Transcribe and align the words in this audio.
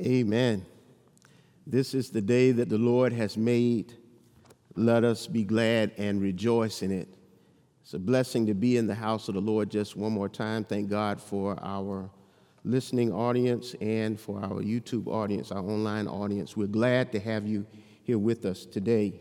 Amen. 0.00 0.64
This 1.66 1.94
is 1.94 2.10
the 2.10 2.22
day 2.22 2.52
that 2.52 2.70
the 2.70 2.78
Lord 2.78 3.12
has 3.12 3.36
made. 3.36 3.92
Let 4.74 5.04
us 5.04 5.26
be 5.26 5.44
glad 5.44 5.92
and 5.98 6.22
rejoice 6.22 6.82
in 6.82 6.90
it. 6.90 7.08
It's 7.82 7.92
a 7.92 7.98
blessing 7.98 8.46
to 8.46 8.54
be 8.54 8.78
in 8.78 8.86
the 8.86 8.94
house 8.94 9.28
of 9.28 9.34
the 9.34 9.40
Lord 9.40 9.70
just 9.70 9.96
one 9.96 10.12
more 10.12 10.28
time. 10.28 10.64
Thank 10.64 10.88
God 10.88 11.20
for 11.20 11.58
our 11.62 12.10
listening 12.64 13.12
audience 13.12 13.74
and 13.80 14.18
for 14.18 14.40
our 14.40 14.62
YouTube 14.62 15.06
audience, 15.06 15.52
our 15.52 15.62
online 15.62 16.08
audience. 16.08 16.56
We're 16.56 16.66
glad 16.66 17.12
to 17.12 17.20
have 17.20 17.46
you 17.46 17.66
here 18.02 18.18
with 18.18 18.46
us 18.46 18.64
today. 18.64 19.20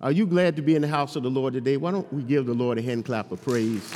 Are 0.00 0.12
you 0.12 0.26
glad 0.26 0.56
to 0.56 0.62
be 0.62 0.76
in 0.76 0.82
the 0.82 0.88
house 0.88 1.16
of 1.16 1.24
the 1.24 1.30
Lord 1.30 1.52
today? 1.52 1.76
Why 1.76 1.90
don't 1.90 2.10
we 2.10 2.22
give 2.22 2.46
the 2.46 2.54
Lord 2.54 2.78
a 2.78 2.82
hand 2.82 3.04
clap 3.04 3.32
of 3.32 3.42
praise? 3.42 3.94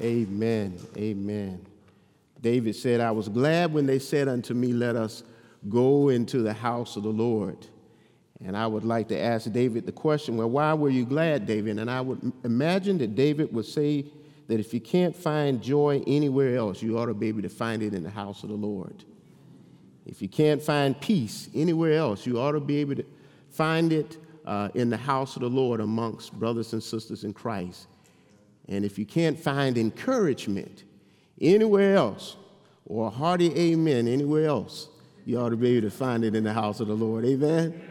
Amen. 0.00 0.78
Amen. 0.96 1.64
David 2.40 2.76
said, 2.76 3.00
I 3.00 3.10
was 3.10 3.28
glad 3.28 3.72
when 3.72 3.86
they 3.86 3.98
said 3.98 4.28
unto 4.28 4.54
me, 4.54 4.72
Let 4.72 4.96
us 4.96 5.22
go 5.68 6.10
into 6.10 6.42
the 6.42 6.52
house 6.52 6.96
of 6.96 7.02
the 7.02 7.08
Lord. 7.08 7.66
And 8.44 8.56
I 8.56 8.66
would 8.66 8.84
like 8.84 9.08
to 9.08 9.18
ask 9.18 9.50
David 9.50 9.86
the 9.86 9.92
question, 9.92 10.36
Well, 10.36 10.50
why 10.50 10.74
were 10.74 10.90
you 10.90 11.06
glad, 11.06 11.46
David? 11.46 11.78
And 11.78 11.90
I 11.90 12.00
would 12.00 12.32
imagine 12.44 12.98
that 12.98 13.14
David 13.14 13.52
would 13.54 13.64
say 13.64 14.04
that 14.48 14.60
if 14.60 14.74
you 14.74 14.80
can't 14.80 15.16
find 15.16 15.62
joy 15.62 16.02
anywhere 16.06 16.56
else, 16.56 16.82
you 16.82 16.98
ought 16.98 17.06
to 17.06 17.14
be 17.14 17.28
able 17.28 17.42
to 17.42 17.48
find 17.48 17.82
it 17.82 17.94
in 17.94 18.02
the 18.02 18.10
house 18.10 18.42
of 18.42 18.50
the 18.50 18.54
Lord. 18.54 19.04
If 20.04 20.22
you 20.22 20.28
can't 20.28 20.62
find 20.62 20.98
peace 21.00 21.48
anywhere 21.54 21.94
else, 21.94 22.26
you 22.26 22.38
ought 22.38 22.52
to 22.52 22.60
be 22.60 22.76
able 22.76 22.94
to 22.96 23.04
find 23.50 23.92
it 23.92 24.18
uh, 24.44 24.68
in 24.74 24.88
the 24.88 24.96
house 24.96 25.34
of 25.34 25.42
the 25.42 25.48
Lord 25.48 25.80
amongst 25.80 26.32
brothers 26.32 26.72
and 26.72 26.82
sisters 26.82 27.24
in 27.24 27.32
Christ. 27.32 27.88
And 28.68 28.84
if 28.84 28.98
you 28.98 29.06
can't 29.06 29.38
find 29.38 29.78
encouragement 29.78 30.84
anywhere 31.40 31.96
else, 31.96 32.36
or 32.86 33.08
a 33.08 33.10
hearty 33.10 33.52
amen 33.56 34.06
anywhere 34.08 34.46
else, 34.46 34.88
you 35.24 35.38
ought 35.38 35.50
to 35.50 35.56
be 35.56 35.76
able 35.76 35.88
to 35.88 35.96
find 35.96 36.24
it 36.24 36.34
in 36.34 36.44
the 36.44 36.52
house 36.52 36.80
of 36.80 36.88
the 36.88 36.94
Lord. 36.94 37.24
Amen? 37.24 37.82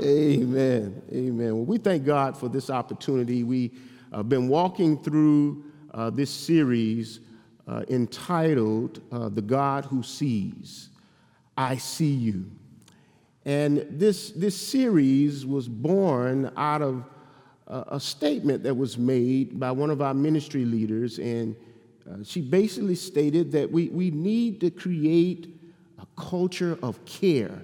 Amen. 0.00 0.42
Amen. 0.42 1.02
Amen. 1.12 1.56
Well, 1.56 1.64
we 1.64 1.78
thank 1.78 2.04
God 2.04 2.36
for 2.36 2.48
this 2.48 2.70
opportunity. 2.70 3.44
We 3.44 3.72
have 4.12 4.28
been 4.28 4.48
walking 4.48 5.02
through 5.02 5.64
uh, 5.92 6.10
this 6.10 6.30
series 6.30 7.20
uh, 7.66 7.84
entitled 7.88 9.00
uh, 9.10 9.28
The 9.28 9.42
God 9.42 9.84
Who 9.86 10.02
Sees. 10.02 10.90
I 11.56 11.76
See 11.76 12.12
You. 12.12 12.50
And 13.44 13.86
this, 13.90 14.30
this 14.32 14.56
series 14.56 15.46
was 15.46 15.68
born 15.68 16.52
out 16.56 16.82
of 16.82 17.04
a 17.68 18.00
statement 18.00 18.62
that 18.62 18.74
was 18.74 18.96
made 18.96 19.60
by 19.60 19.70
one 19.70 19.90
of 19.90 20.00
our 20.00 20.14
ministry 20.14 20.64
leaders, 20.64 21.18
and 21.18 21.54
uh, 22.10 22.16
she 22.24 22.40
basically 22.40 22.94
stated 22.94 23.52
that 23.52 23.70
we, 23.70 23.88
we 23.88 24.10
need 24.10 24.60
to 24.60 24.70
create 24.70 25.54
a 26.00 26.20
culture 26.20 26.78
of 26.82 27.04
care 27.04 27.62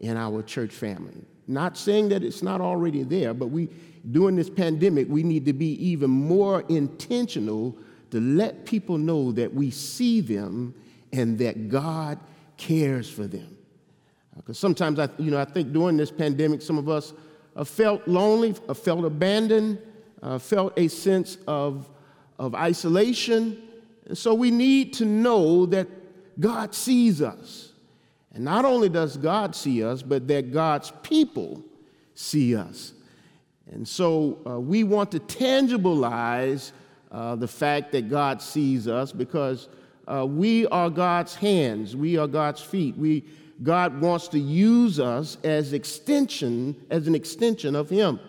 in 0.00 0.16
our 0.16 0.42
church 0.42 0.72
family. 0.72 1.24
Not 1.46 1.78
saying 1.78 2.10
that 2.10 2.22
it's 2.22 2.42
not 2.42 2.60
already 2.60 3.02
there, 3.04 3.32
but 3.32 3.46
we, 3.46 3.70
during 4.10 4.36
this 4.36 4.50
pandemic, 4.50 5.08
we 5.08 5.22
need 5.22 5.46
to 5.46 5.54
be 5.54 5.72
even 5.82 6.10
more 6.10 6.62
intentional 6.68 7.74
to 8.10 8.20
let 8.20 8.66
people 8.66 8.98
know 8.98 9.32
that 9.32 9.52
we 9.52 9.70
see 9.70 10.20
them 10.20 10.74
and 11.12 11.38
that 11.38 11.70
God 11.70 12.18
cares 12.58 13.10
for 13.10 13.26
them. 13.26 13.56
Because 14.36 14.58
sometimes 14.58 14.98
I, 14.98 15.08
you 15.18 15.30
know, 15.30 15.40
I 15.40 15.44
think 15.44 15.72
during 15.72 15.96
this 15.96 16.10
pandemic, 16.10 16.62
some 16.62 16.76
of 16.78 16.88
us 16.88 17.12
uh, 17.58 17.64
felt 17.64 18.06
lonely, 18.06 18.54
uh, 18.68 18.74
felt 18.74 19.04
abandoned, 19.04 19.78
uh, 20.22 20.38
felt 20.38 20.72
a 20.78 20.86
sense 20.86 21.36
of, 21.48 21.90
of 22.38 22.54
isolation. 22.54 23.60
And 24.06 24.16
so 24.16 24.32
we 24.32 24.52
need 24.52 24.94
to 24.94 25.04
know 25.04 25.66
that 25.66 25.88
God 26.40 26.72
sees 26.72 27.20
us. 27.20 27.72
And 28.32 28.44
not 28.44 28.64
only 28.64 28.88
does 28.88 29.16
God 29.16 29.56
see 29.56 29.82
us, 29.82 30.02
but 30.02 30.28
that 30.28 30.52
God's 30.52 30.92
people 31.02 31.64
see 32.14 32.54
us. 32.54 32.92
And 33.70 33.86
so 33.86 34.38
uh, 34.46 34.60
we 34.60 34.84
want 34.84 35.10
to 35.10 35.20
tangibilize 35.20 36.70
uh, 37.10 37.34
the 37.34 37.48
fact 37.48 37.90
that 37.92 38.08
God 38.08 38.40
sees 38.40 38.86
us 38.86 39.10
because 39.10 39.68
uh, 40.06 40.24
we 40.24 40.66
are 40.68 40.88
God's 40.88 41.34
hands, 41.34 41.96
we 41.96 42.16
are 42.16 42.28
God's 42.28 42.62
feet. 42.62 42.96
We, 42.96 43.24
God 43.62 44.00
wants 44.00 44.28
to 44.28 44.38
use 44.38 45.00
us 45.00 45.36
as 45.42 45.72
extension, 45.72 46.76
as 46.90 47.08
an 47.08 47.14
extension 47.14 47.74
of 47.74 47.90
Him. 47.90 48.20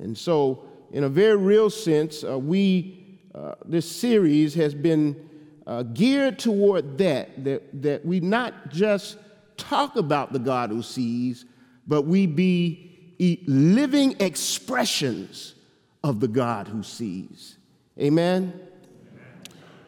And 0.00 0.16
so, 0.16 0.64
in 0.92 1.04
a 1.04 1.08
very 1.08 1.36
real 1.36 1.70
sense, 1.70 2.22
uh, 2.22 2.38
we, 2.38 3.18
uh, 3.34 3.54
this 3.64 3.90
series 3.90 4.54
has 4.54 4.74
been 4.74 5.28
uh, 5.66 5.84
geared 5.84 6.38
toward 6.38 6.98
that, 6.98 7.44
that, 7.44 7.82
that 7.82 8.04
we 8.04 8.20
not 8.20 8.68
just 8.70 9.16
talk 9.56 9.96
about 9.96 10.32
the 10.32 10.38
God 10.38 10.70
who 10.70 10.82
sees, 10.82 11.46
but 11.86 12.02
we 12.02 12.26
be 12.26 12.92
living 13.46 14.16
expressions 14.20 15.54
of 16.02 16.20
the 16.20 16.28
God 16.28 16.68
who 16.68 16.82
sees. 16.82 17.58
Amen? 17.98 18.60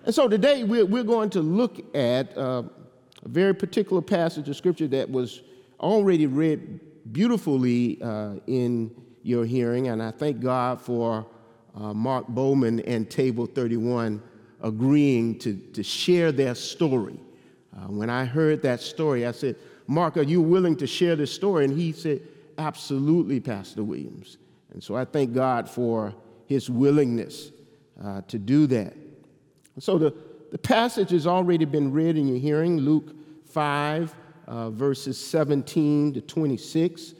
And 0.05 0.15
so 0.15 0.29
today 0.29 0.65
we're, 0.65 0.85
we're 0.85 1.03
going 1.03 1.31
to 1.31 1.41
look 1.41 1.95
at 1.97 2.37
uh, 2.37 2.65
a 3.25 3.29
very 3.29 3.55
particular 3.55 4.03
passage 4.03 4.49
of 4.49 4.57
scripture 4.57 4.87
that 4.89 5.11
was 5.11 5.43
already 5.81 6.27
read 6.27 6.81
beautifully 7.12 8.01
uh, 8.03 8.35
in 8.47 8.95
your 9.23 9.45
hearing, 9.45 9.89
and 9.89 10.03
I 10.03 10.11
thank 10.11 10.41
God 10.41 10.81
for 10.81 11.27
uh, 11.75 11.95
Mark 11.95 12.29
Bowman 12.29 12.81
and 12.81 13.11
Table 13.11 13.47
31 13.47 14.23
agreeing 14.62 15.39
to, 15.41 15.57
to 15.73 15.83
share 15.83 16.33
their 16.33 16.55
story. 16.55 17.19
Uh, 17.75 17.89
when 17.89 18.09
I 18.09 18.25
heard 18.25 18.62
that 18.62 18.81
story, 18.81 19.27
I 19.27 19.33
said, 19.33 19.56
Mark, 19.87 20.17
are 20.17 20.23
you 20.23 20.41
willing 20.41 20.77
to 20.77 20.87
share 20.87 21.17
this 21.17 21.33
story? 21.33 21.65
And 21.65 21.79
he 21.79 21.93
said, 21.93 22.21
Absolutely, 22.56 23.41
Pastor 23.41 23.83
Williams. 23.83 24.39
And 24.73 24.83
so 24.83 24.95
I 24.95 25.05
thank 25.05 25.35
God 25.35 25.69
for 25.69 26.15
his 26.47 26.71
willingness 26.71 27.51
uh, 28.03 28.23
to 28.29 28.39
do 28.39 28.67
that. 28.69 28.95
So 29.81 29.99
the 29.99 30.15
the 30.55 30.59
passage 30.59 31.11
has 31.11 31.27
already 31.27 31.65
been 31.65 31.91
read 31.91 32.17
in 32.17 32.29
your 32.29 32.39
hearing, 32.39 32.79
Luke 32.79 33.13
5, 33.47 34.15
uh, 34.47 34.71
verses 34.71 35.19
17 35.19 36.15
to 36.15 36.21
26. 36.21 37.15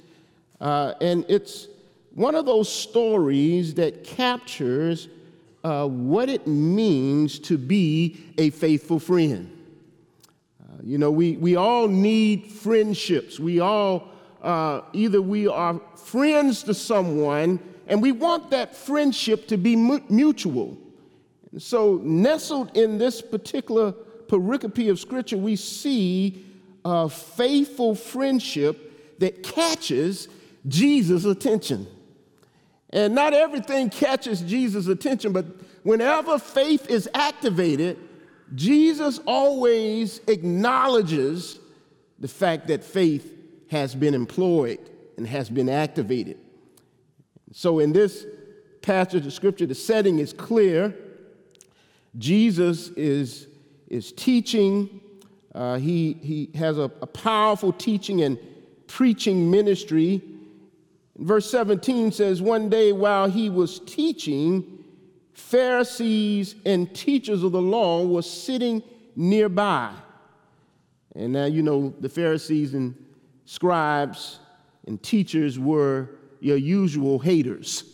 Uh, 0.61 0.95
and 1.01 1.25
it's 1.29 1.67
one 2.15 2.37
of 2.37 2.47
those 2.47 2.73
stories 2.73 3.75
that 3.75 4.05
captures 4.05 5.09
uh, 5.65 5.85
what 5.85 6.29
it 6.29 6.47
means 6.47 7.41
to 7.41 7.59
be 7.59 8.25
a 8.39 8.51
faithful 8.51 9.01
friend. 9.01 9.51
Uh, 10.63 10.77
you 10.85 10.97
know, 10.97 11.11
we, 11.11 11.33
we 11.33 11.57
all 11.57 11.89
need 11.89 12.53
friendships. 12.53 13.41
We 13.41 13.59
all, 13.59 14.11
uh, 14.43 14.83
either 14.93 15.21
we 15.21 15.49
are 15.49 15.81
friends 15.97 16.63
to 16.63 16.73
someone 16.73 17.59
and 17.89 18.01
we 18.01 18.13
want 18.13 18.51
that 18.51 18.77
friendship 18.77 19.49
to 19.49 19.57
be 19.57 19.75
mutual. 19.75 20.79
So, 21.59 22.01
nestled 22.03 22.77
in 22.77 22.99
this 22.99 23.23
particular 23.23 23.93
pericope 24.27 24.91
of 24.91 24.99
Scripture, 24.99 25.37
we 25.37 25.57
see 25.57 26.45
a 26.85 27.09
faithful 27.09 27.95
friendship 27.95 29.19
that 29.21 29.43
catches 29.43 30.29
Jesus' 30.67 31.25
attention. 31.25 31.87
And 32.91 33.15
not 33.15 33.35
everything 33.35 33.91
catches 33.91 34.41
Jesus' 34.41 34.87
attention, 34.87 35.33
but 35.33 35.47
whenever 35.83 36.39
faith 36.39 36.89
is 36.91 37.09
activated, 37.15 37.99
Jesus 38.55 39.21
always 39.27 40.21
acknowledges 40.27 41.59
the 42.19 42.29
fact 42.29 42.69
that 42.69 42.85
faith 42.85 43.33
has 43.71 43.95
been 43.95 44.15
employed 44.15 44.79
and 45.17 45.27
has 45.27 45.49
been 45.51 45.69
activated. 45.69 46.39
So, 47.53 47.79
in 47.79 47.93
this 47.93 48.27
passage 48.83 49.27
of 49.27 49.33
Scripture, 49.33 49.67
the 49.67 49.75
setting 49.75 50.19
is 50.19 50.33
clear. 50.33 50.95
Jesus 52.19 52.89
is, 52.91 53.49
is 53.89 54.13
teaching. 54.13 55.01
Uh, 55.55 55.77
he, 55.77 56.15
he 56.15 56.51
has 56.57 56.79
a, 56.79 56.91
a 57.03 57.07
powerful 57.07 57.73
teaching 57.73 58.23
and 58.23 58.39
preaching 58.87 59.51
ministry. 59.51 60.23
Verse 61.17 61.51
17 61.51 62.13
says, 62.13 62.43
One 62.43 62.69
day 62.69 62.93
while 62.93 63.29
he 63.29 63.51
was 63.51 63.81
teaching, 63.81 64.85
Pharisees 65.33 66.55
and 66.65 66.95
teachers 66.95 67.43
of 67.43 67.53
the 67.53 67.63
law 67.63 68.05
were 68.07 68.23
sitting 68.23 68.83
nearby. 69.17 69.93
And 71.15 71.33
now 71.33 71.47
you 71.47 71.63
know 71.63 71.95
the 72.01 72.09
Pharisees 72.09 72.75
and 72.75 72.95
scribes 73.45 74.41
and 74.87 75.03
teachers 75.03 75.59
were 75.59 76.11
your 76.41 76.57
usual 76.57 77.19
haters. 77.19 77.85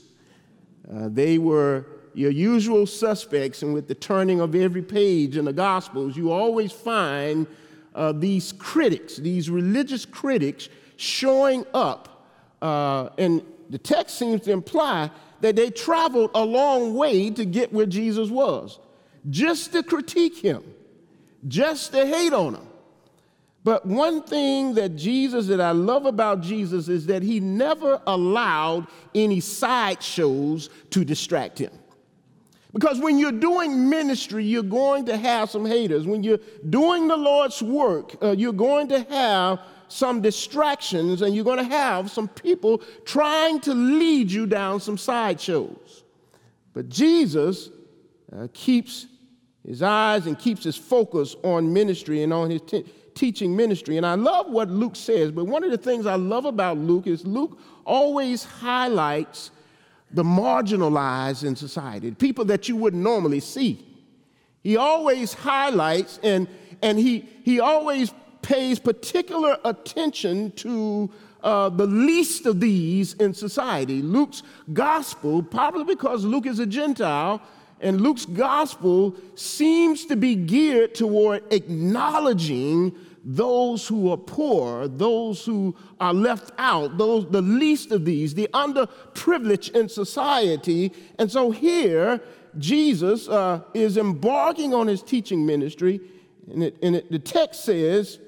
Uh, 0.92 1.08
they 1.08 1.38
were 1.38 1.86
your 2.14 2.30
usual 2.30 2.86
suspects, 2.86 3.62
and 3.62 3.72
with 3.72 3.88
the 3.88 3.94
turning 3.94 4.40
of 4.40 4.54
every 4.54 4.82
page 4.82 5.36
in 5.36 5.44
the 5.44 5.52
Gospels, 5.52 6.16
you 6.16 6.32
always 6.32 6.72
find 6.72 7.46
uh, 7.94 8.12
these 8.12 8.52
critics, 8.52 9.16
these 9.16 9.50
religious 9.50 10.04
critics, 10.04 10.68
showing 10.96 11.64
up. 11.74 12.26
Uh, 12.60 13.08
and 13.18 13.42
the 13.70 13.78
text 13.78 14.18
seems 14.18 14.42
to 14.42 14.52
imply 14.52 15.10
that 15.40 15.56
they 15.56 15.70
traveled 15.70 16.30
a 16.34 16.44
long 16.44 16.94
way 16.94 17.30
to 17.30 17.44
get 17.44 17.72
where 17.72 17.86
Jesus 17.86 18.28
was, 18.28 18.78
just 19.30 19.72
to 19.72 19.82
critique 19.82 20.36
him, 20.36 20.62
just 21.48 21.92
to 21.92 22.06
hate 22.06 22.32
on 22.32 22.54
him. 22.54 22.66
But 23.62 23.84
one 23.84 24.22
thing 24.22 24.74
that 24.74 24.96
Jesus, 24.96 25.46
that 25.48 25.60
I 25.60 25.72
love 25.72 26.06
about 26.06 26.40
Jesus, 26.40 26.88
is 26.88 27.06
that 27.06 27.22
he 27.22 27.40
never 27.40 28.00
allowed 28.06 28.86
any 29.14 29.40
sideshows 29.40 30.70
to 30.90 31.04
distract 31.04 31.58
him. 31.58 31.72
Because 32.72 33.00
when 33.00 33.18
you're 33.18 33.32
doing 33.32 33.88
ministry, 33.88 34.44
you're 34.44 34.62
going 34.62 35.06
to 35.06 35.16
have 35.16 35.50
some 35.50 35.66
haters. 35.66 36.06
When 36.06 36.22
you're 36.22 36.38
doing 36.68 37.08
the 37.08 37.16
Lord's 37.16 37.62
work, 37.62 38.14
uh, 38.22 38.30
you're 38.32 38.52
going 38.52 38.88
to 38.88 39.00
have 39.10 39.60
some 39.88 40.20
distractions 40.20 41.22
and 41.22 41.34
you're 41.34 41.44
going 41.44 41.58
to 41.58 41.64
have 41.64 42.10
some 42.10 42.28
people 42.28 42.78
trying 43.04 43.60
to 43.60 43.74
lead 43.74 44.30
you 44.30 44.46
down 44.46 44.80
some 44.80 44.96
sideshows. 44.96 46.04
But 46.72 46.88
Jesus 46.88 47.70
uh, 48.32 48.46
keeps 48.52 49.06
his 49.66 49.82
eyes 49.82 50.26
and 50.26 50.38
keeps 50.38 50.62
his 50.62 50.76
focus 50.76 51.34
on 51.42 51.72
ministry 51.72 52.22
and 52.22 52.32
on 52.32 52.50
his 52.50 52.62
t- 52.62 52.84
teaching 53.14 53.54
ministry. 53.54 53.96
And 53.96 54.06
I 54.06 54.14
love 54.14 54.48
what 54.48 54.70
Luke 54.70 54.94
says, 54.94 55.32
but 55.32 55.46
one 55.46 55.64
of 55.64 55.72
the 55.72 55.78
things 55.78 56.06
I 56.06 56.14
love 56.14 56.44
about 56.44 56.78
Luke 56.78 57.08
is 57.08 57.26
Luke 57.26 57.58
always 57.84 58.44
highlights 58.44 59.50
the 60.12 60.22
marginalized 60.22 61.44
in 61.44 61.54
society, 61.56 62.10
people 62.10 62.44
that 62.46 62.68
you 62.68 62.76
wouldn't 62.76 63.02
normally 63.02 63.40
see. 63.40 63.86
He 64.62 64.76
always 64.76 65.32
highlights 65.32 66.18
and, 66.22 66.48
and 66.82 66.98
he, 66.98 67.28
he 67.44 67.60
always 67.60 68.12
pays 68.42 68.78
particular 68.78 69.58
attention 69.64 70.52
to 70.52 71.10
uh, 71.42 71.68
the 71.70 71.86
least 71.86 72.46
of 72.46 72.60
these 72.60 73.14
in 73.14 73.32
society. 73.32 74.02
Luke's 74.02 74.42
gospel, 74.72 75.42
probably 75.42 75.84
because 75.84 76.24
Luke 76.24 76.46
is 76.46 76.58
a 76.58 76.66
Gentile, 76.66 77.40
and 77.80 78.00
Luke's 78.00 78.26
gospel 78.26 79.14
seems 79.36 80.04
to 80.06 80.16
be 80.16 80.34
geared 80.34 80.94
toward 80.94 81.42
acknowledging 81.52 82.94
those 83.24 83.86
who 83.86 84.10
are 84.10 84.16
poor, 84.16 84.88
those 84.88 85.44
who 85.44 85.76
are 85.98 86.14
left 86.14 86.52
out, 86.58 86.96
those 86.96 87.30
the 87.30 87.42
least 87.42 87.92
of 87.92 88.04
these, 88.04 88.34
the 88.34 88.48
underprivileged 88.54 89.74
in 89.76 89.88
society. 89.88 90.92
And 91.18 91.30
so 91.30 91.50
here, 91.50 92.20
Jesus 92.58 93.28
uh, 93.28 93.60
is 93.74 93.96
embarking 93.96 94.74
on 94.74 94.86
his 94.86 95.02
teaching 95.02 95.44
ministry, 95.44 96.00
and, 96.50 96.64
it, 96.64 96.76
and 96.82 96.96
it, 96.96 97.10
the 97.10 97.18
text 97.18 97.64
says 97.64 98.18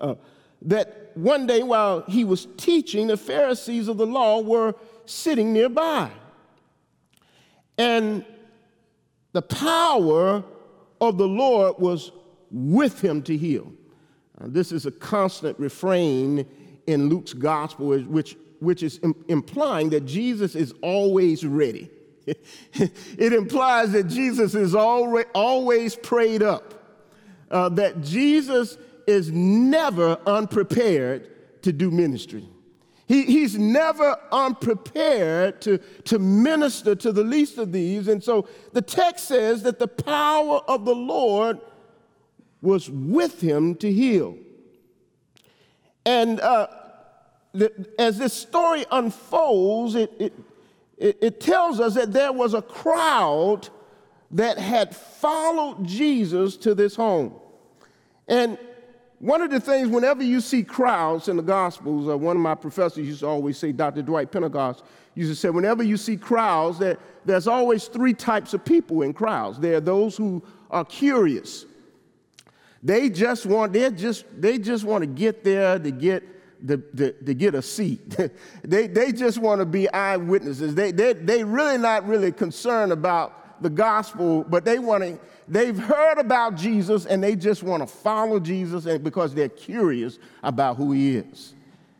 uh, 0.00 0.14
that 0.62 1.10
one 1.14 1.46
day 1.46 1.62
while 1.62 2.02
he 2.08 2.24
was 2.24 2.48
teaching, 2.56 3.08
the 3.08 3.16
Pharisees 3.16 3.88
of 3.88 3.98
the 3.98 4.06
law 4.06 4.40
were 4.40 4.74
sitting 5.04 5.52
nearby. 5.52 6.10
And 7.76 8.24
the 9.32 9.42
power 9.42 10.42
of 11.00 11.18
the 11.18 11.28
Lord 11.28 11.78
was 11.78 12.10
with 12.50 13.00
him 13.00 13.22
to 13.22 13.36
heal. 13.36 13.72
This 14.40 14.72
is 14.72 14.86
a 14.86 14.90
constant 14.90 15.58
refrain 15.58 16.46
in 16.86 17.08
Luke's 17.08 17.32
gospel, 17.32 17.98
which, 18.02 18.36
which 18.60 18.82
is 18.82 19.00
Im- 19.02 19.24
implying 19.28 19.90
that 19.90 20.06
Jesus 20.06 20.54
is 20.54 20.72
always 20.82 21.44
ready. 21.44 21.90
it 22.26 23.32
implies 23.32 23.92
that 23.92 24.08
Jesus 24.08 24.54
is 24.54 24.74
always 24.74 25.96
prayed 25.96 26.42
up, 26.42 26.74
uh, 27.50 27.68
that 27.70 28.02
Jesus 28.02 28.78
is 29.06 29.32
never 29.32 30.18
unprepared 30.26 31.62
to 31.62 31.72
do 31.72 31.90
ministry. 31.90 32.46
He, 33.06 33.22
he's 33.22 33.56
never 33.56 34.18
unprepared 34.30 35.62
to, 35.62 35.78
to 36.04 36.18
minister 36.18 36.94
to 36.94 37.10
the 37.10 37.24
least 37.24 37.56
of 37.56 37.72
these. 37.72 38.06
And 38.06 38.22
so 38.22 38.46
the 38.74 38.82
text 38.82 39.26
says 39.26 39.62
that 39.62 39.78
the 39.78 39.88
power 39.88 40.58
of 40.68 40.84
the 40.84 40.94
Lord 40.94 41.58
was 42.60 42.90
with 42.90 43.40
him 43.40 43.74
to 43.76 43.92
heal. 43.92 44.36
And 46.04 46.40
uh, 46.40 46.68
the, 47.52 47.72
as 47.98 48.18
this 48.18 48.32
story 48.32 48.84
unfolds, 48.90 49.94
it, 49.94 50.12
it, 50.96 51.18
it, 51.20 51.40
tells 51.40 51.80
us 51.80 51.94
that 51.94 52.12
there 52.12 52.32
was 52.32 52.54
a 52.54 52.62
crowd 52.62 53.68
that 54.30 54.58
had 54.58 54.94
followed 54.94 55.86
Jesus 55.86 56.56
to 56.58 56.74
this 56.74 56.96
home. 56.96 57.34
And 58.26 58.58
one 59.20 59.42
of 59.42 59.50
the 59.50 59.60
things, 59.60 59.88
whenever 59.88 60.22
you 60.22 60.40
see 60.40 60.62
crowds 60.62 61.28
in 61.28 61.36
the 61.36 61.42
Gospels, 61.42 62.08
uh, 62.08 62.16
one 62.16 62.36
of 62.36 62.42
my 62.42 62.54
professors 62.54 63.06
used 63.06 63.20
to 63.20 63.26
always 63.26 63.58
say, 63.58 63.72
Dr. 63.72 64.02
Dwight 64.02 64.30
Pentecost 64.30 64.84
used 65.14 65.30
to 65.30 65.36
say, 65.36 65.50
whenever 65.50 65.82
you 65.82 65.96
see 65.96 66.16
crowds, 66.16 66.78
that 66.78 67.00
there's 67.24 67.48
always 67.48 67.88
three 67.88 68.14
types 68.14 68.54
of 68.54 68.64
people 68.64 69.02
in 69.02 69.12
crowds. 69.12 69.58
There 69.58 69.76
are 69.76 69.80
those 69.80 70.16
who 70.16 70.42
are 70.70 70.84
curious. 70.84 71.66
They 72.82 73.10
just 73.10 73.46
want, 73.46 73.72
they 73.72 73.90
just, 73.90 74.24
they 74.40 74.58
just 74.58 74.84
want 74.84 75.02
to 75.02 75.06
get 75.06 75.42
there 75.42 75.78
to 75.78 75.90
get 75.90 76.22
the, 76.62 76.82
the, 76.94 77.12
to 77.12 77.34
get 77.34 77.54
a 77.54 77.62
seat. 77.62 78.16
they, 78.62 78.86
they 78.86 79.12
just 79.12 79.38
want 79.38 79.60
to 79.60 79.66
be 79.66 79.90
eyewitnesses. 79.90 80.74
They, 80.74 80.92
they, 80.92 81.12
they 81.12 81.44
really 81.44 81.78
not 81.78 82.06
really 82.06 82.32
concerned 82.32 82.92
about 82.92 83.62
the 83.62 83.70
gospel, 83.70 84.44
but 84.44 84.64
they 84.64 84.78
want 84.78 85.02
to, 85.02 85.18
they've 85.48 85.78
heard 85.78 86.18
about 86.18 86.54
Jesus 86.54 87.06
and 87.06 87.22
they 87.22 87.34
just 87.34 87.62
want 87.62 87.82
to 87.82 87.86
follow 87.86 88.38
Jesus 88.38 88.86
and 88.86 89.02
because 89.02 89.34
they're 89.34 89.48
curious 89.48 90.18
about 90.42 90.76
who 90.76 90.92
he 90.92 91.16
is. 91.16 91.54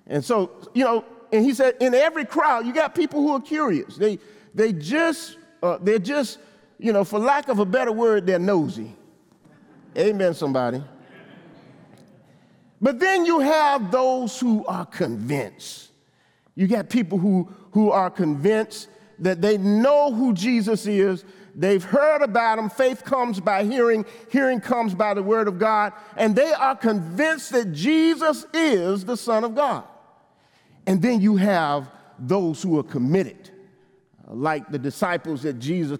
And 0.06 0.24
so, 0.24 0.50
you 0.74 0.84
know, 0.84 1.04
and 1.32 1.44
he 1.44 1.52
said, 1.52 1.76
in 1.80 1.94
every 1.94 2.24
crowd, 2.24 2.66
you 2.66 2.72
got 2.72 2.94
people 2.94 3.20
who 3.20 3.32
are 3.32 3.40
curious. 3.40 3.96
They, 3.96 4.18
they 4.54 4.72
just, 4.72 5.36
uh, 5.62 5.78
they're 5.80 5.98
just, 5.98 6.38
you 6.78 6.92
know, 6.92 7.04
for 7.04 7.18
lack 7.18 7.48
of 7.48 7.58
a 7.58 7.66
better 7.66 7.92
word, 7.92 8.26
they're 8.26 8.38
nosy. 8.38 8.94
Amen, 9.98 10.32
somebody. 10.34 10.82
But 12.80 13.00
then 13.00 13.26
you 13.26 13.40
have 13.40 13.90
those 13.90 14.38
who 14.38 14.64
are 14.66 14.86
convinced. 14.86 15.90
You 16.54 16.68
got 16.68 16.88
people 16.88 17.18
who, 17.18 17.48
who 17.72 17.90
are 17.90 18.10
convinced 18.10 18.88
that 19.18 19.40
they 19.40 19.58
know 19.58 20.12
who 20.12 20.32
Jesus 20.32 20.86
is. 20.86 21.24
They've 21.54 21.82
heard 21.82 22.22
about 22.22 22.58
him. 22.58 22.70
Faith 22.70 23.04
comes 23.04 23.40
by 23.40 23.64
hearing, 23.64 24.04
hearing 24.30 24.60
comes 24.60 24.94
by 24.94 25.14
the 25.14 25.22
word 25.22 25.48
of 25.48 25.58
God, 25.58 25.92
and 26.16 26.36
they 26.36 26.52
are 26.52 26.76
convinced 26.76 27.50
that 27.50 27.72
Jesus 27.72 28.46
is 28.54 29.04
the 29.04 29.16
Son 29.16 29.42
of 29.42 29.56
God. 29.56 29.82
And 30.86 31.02
then 31.02 31.20
you 31.20 31.36
have 31.36 31.90
those 32.18 32.62
who 32.62 32.78
are 32.78 32.84
committed, 32.84 33.50
like 34.28 34.70
the 34.70 34.78
disciples 34.78 35.42
that 35.42 35.58
Jesus 35.58 35.98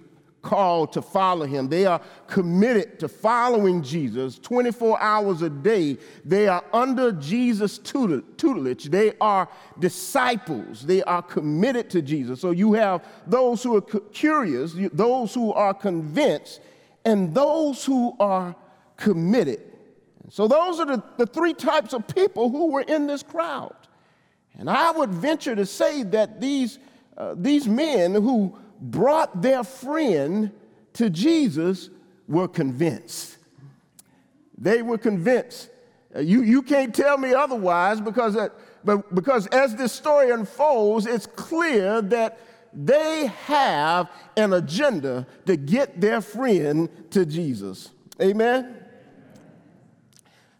called 0.49 0.95
to 0.95 1.03
follow 1.03 1.45
him. 1.45 1.69
They 1.69 1.85
are 1.85 2.01
committed 2.27 2.99
to 3.01 3.09
following 3.09 3.83
Jesus 3.83 4.39
24 4.39 4.99
hours 4.99 5.43
a 5.43 5.51
day. 5.51 5.99
They 6.25 6.49
are 6.49 6.65
under 6.73 7.13
Jesus' 7.13 7.77
tutelage. 7.77 8.85
They 8.85 9.13
are 9.21 9.47
disciples. 9.79 10.87
They 10.87 11.03
are 11.03 11.21
committed 11.21 11.91
to 11.91 12.01
Jesus. 12.01 12.41
So 12.41 12.53
you 12.53 12.73
have 12.73 13.05
those 13.27 13.63
who 13.63 13.77
are 13.77 13.83
curious, 13.83 14.75
those 14.95 15.35
who 15.35 15.53
are 15.53 15.75
convinced, 15.75 16.61
and 17.05 17.35
those 17.35 17.85
who 17.85 18.17
are 18.19 18.57
committed. 18.97 19.61
So 20.31 20.49
those 20.49 20.81
are 20.81 20.87
the, 20.87 21.03
the 21.19 21.27
three 21.27 21.53
types 21.53 21.93
of 21.93 22.09
people 22.09 22.49
who 22.49 22.71
were 22.73 22.83
in 22.83 23.07
this 23.07 23.23
crowd. 23.23 23.77
And 24.59 24.71
I 24.71 24.93
would 24.93 25.11
venture 25.11 25.55
to 25.55 25.67
say 25.67 26.05
that 26.05 26.41
these, 26.41 26.79
uh, 27.19 27.35
these 27.37 27.69
men 27.69 28.15
who 28.15 28.59
brought 28.81 29.43
their 29.43 29.65
friend 29.65 30.53
to 30.95 31.11
Jesus 31.11 31.91
were 32.27 32.49
convinced. 32.49 33.37
They 34.57 34.83
were 34.83 34.99
convinced. 34.99 35.71
Uh, 36.15 36.21
you, 36.21 36.43
you 36.43 36.63
can't 36.63 36.95
tell 36.95 37.17
me 37.19 37.33
otherwise 37.35 38.01
because, 38.01 38.37
uh, 38.37 38.49
but 38.85 39.15
because 39.15 39.47
as 39.49 39.77
this 39.77 39.93
story 39.93 40.31
unfolds, 40.31 41.07
it's 41.07 41.27
clear 41.27 42.03
that 42.03 42.39
they 42.73 43.27
have 43.45 44.11
an 44.37 44.53
agenda 44.53 45.27
to 45.47 45.57
get 45.57 46.01
their 46.01 46.21
friend 46.21 46.89
to 47.11 47.25
Jesus. 47.25 47.91
Amen? 48.21 48.75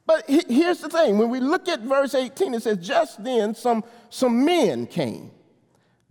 But 0.07 0.25
here's 0.27 0.81
the 0.81 0.89
thing 0.89 1.19
when 1.19 1.29
we 1.29 1.39
look 1.39 1.69
at 1.69 1.81
verse 1.81 2.15
18, 2.15 2.55
it 2.55 2.63
says, 2.63 2.79
Just 2.79 3.23
then 3.23 3.55
some, 3.55 3.85
some 4.09 4.43
men 4.43 4.87
came. 4.87 5.31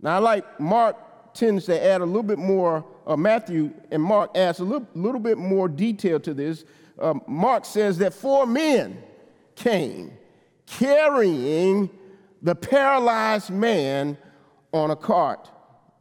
Now, 0.00 0.16
I 0.16 0.18
like 0.18 0.60
Mark 0.60 0.96
tends 1.38 1.66
to 1.66 1.84
add 1.84 2.00
a 2.00 2.04
little 2.04 2.22
bit 2.22 2.38
more, 2.38 2.84
uh, 3.06 3.16
Matthew 3.16 3.72
and 3.90 4.02
Mark 4.02 4.36
adds 4.36 4.58
a 4.58 4.64
little, 4.64 4.86
little 4.94 5.20
bit 5.20 5.38
more 5.38 5.68
detail 5.68 6.18
to 6.20 6.34
this. 6.34 6.64
Uh, 6.98 7.14
Mark 7.26 7.64
says 7.64 7.98
that 7.98 8.12
four 8.12 8.46
men 8.46 9.02
came 9.54 10.10
carrying 10.66 11.88
the 12.42 12.54
paralyzed 12.54 13.50
man 13.50 14.18
on 14.72 14.90
a 14.90 14.96
cart, 14.96 15.50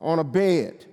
on 0.02 0.20
a 0.20 0.24
bed. 0.24 0.86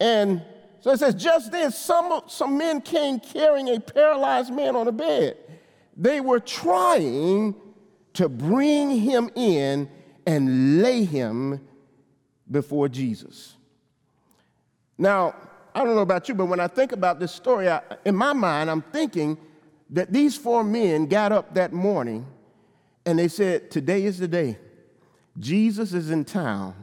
And 0.00 0.42
so 0.80 0.90
it 0.90 0.98
says, 0.98 1.14
just 1.14 1.52
then, 1.52 1.70
some, 1.70 2.22
some 2.26 2.58
men 2.58 2.80
came 2.80 3.18
carrying 3.18 3.68
a 3.68 3.80
paralyzed 3.80 4.52
man 4.52 4.76
on 4.76 4.88
a 4.88 4.92
bed. 4.92 5.36
They 5.96 6.20
were 6.20 6.40
trying 6.40 7.54
to 8.14 8.28
bring 8.28 8.90
him 8.90 9.30
in 9.34 9.88
and 10.26 10.82
lay 10.82 11.04
him 11.04 11.66
before 12.50 12.88
Jesus. 12.88 13.54
Now, 14.98 15.34
I 15.74 15.84
don't 15.84 15.94
know 15.94 16.02
about 16.02 16.28
you, 16.28 16.34
but 16.34 16.46
when 16.46 16.60
I 16.60 16.68
think 16.68 16.92
about 16.92 17.20
this 17.20 17.32
story, 17.32 17.68
I, 17.68 17.82
in 18.04 18.16
my 18.16 18.32
mind, 18.32 18.70
I'm 18.70 18.82
thinking 18.82 19.36
that 19.90 20.12
these 20.12 20.36
four 20.36 20.64
men 20.64 21.06
got 21.06 21.32
up 21.32 21.54
that 21.54 21.72
morning 21.72 22.26
and 23.04 23.18
they 23.18 23.28
said, 23.28 23.70
Today 23.70 24.04
is 24.04 24.18
the 24.18 24.28
day. 24.28 24.58
Jesus 25.38 25.92
is 25.92 26.10
in 26.10 26.24
town, 26.24 26.74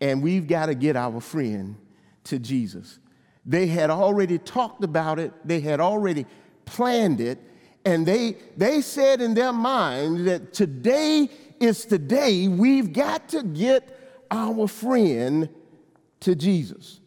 and 0.00 0.22
we've 0.22 0.46
got 0.46 0.66
to 0.66 0.74
get 0.74 0.96
our 0.96 1.20
friend 1.20 1.76
to 2.24 2.38
Jesus. 2.38 2.98
They 3.44 3.66
had 3.66 3.90
already 3.90 4.38
talked 4.38 4.84
about 4.84 5.18
it, 5.18 5.32
they 5.44 5.60
had 5.60 5.80
already 5.80 6.24
planned 6.64 7.20
it, 7.20 7.38
and 7.84 8.06
they, 8.06 8.36
they 8.56 8.80
said 8.80 9.20
in 9.20 9.34
their 9.34 9.52
mind 9.52 10.26
that 10.26 10.52
today 10.52 11.28
is 11.60 11.84
the 11.84 11.98
day 11.98 12.48
we've 12.48 12.92
got 12.92 13.28
to 13.30 13.42
get 13.42 13.97
our 14.30 14.66
friend 14.68 15.48
to 16.20 16.34
Jesus. 16.34 17.00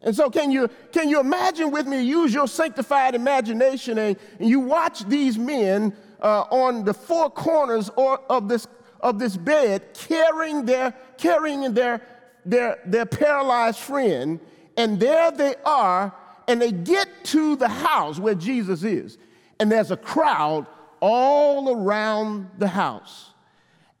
And 0.00 0.14
so, 0.14 0.30
can 0.30 0.50
you, 0.50 0.68
can 0.92 1.08
you 1.08 1.20
imagine 1.20 1.70
with 1.70 1.86
me, 1.86 2.02
use 2.02 2.32
your 2.32 2.46
sanctified 2.46 3.14
imagination, 3.14 3.98
and, 3.98 4.16
and 4.38 4.48
you 4.48 4.60
watch 4.60 5.04
these 5.04 5.36
men 5.36 5.92
uh, 6.22 6.42
on 6.50 6.84
the 6.84 6.94
four 6.94 7.30
corners 7.30 7.90
or, 7.96 8.20
of, 8.30 8.48
this, 8.48 8.68
of 9.00 9.18
this 9.18 9.36
bed 9.36 9.82
carrying 9.94 10.64
their, 10.64 10.94
carrying 11.16 11.74
their, 11.74 12.00
their, 12.44 12.78
their 12.86 13.06
paralyzed 13.06 13.80
friend, 13.80 14.38
and 14.76 15.00
there 15.00 15.32
they 15.32 15.56
are, 15.64 16.14
and 16.46 16.62
they 16.62 16.70
get 16.70 17.08
to 17.24 17.56
the 17.56 17.68
house 17.68 18.20
where 18.20 18.36
Jesus 18.36 18.84
is, 18.84 19.18
and 19.58 19.70
there's 19.70 19.90
a 19.90 19.96
crowd 19.96 20.66
all 21.00 21.74
around 21.74 22.48
the 22.58 22.68
house. 22.68 23.32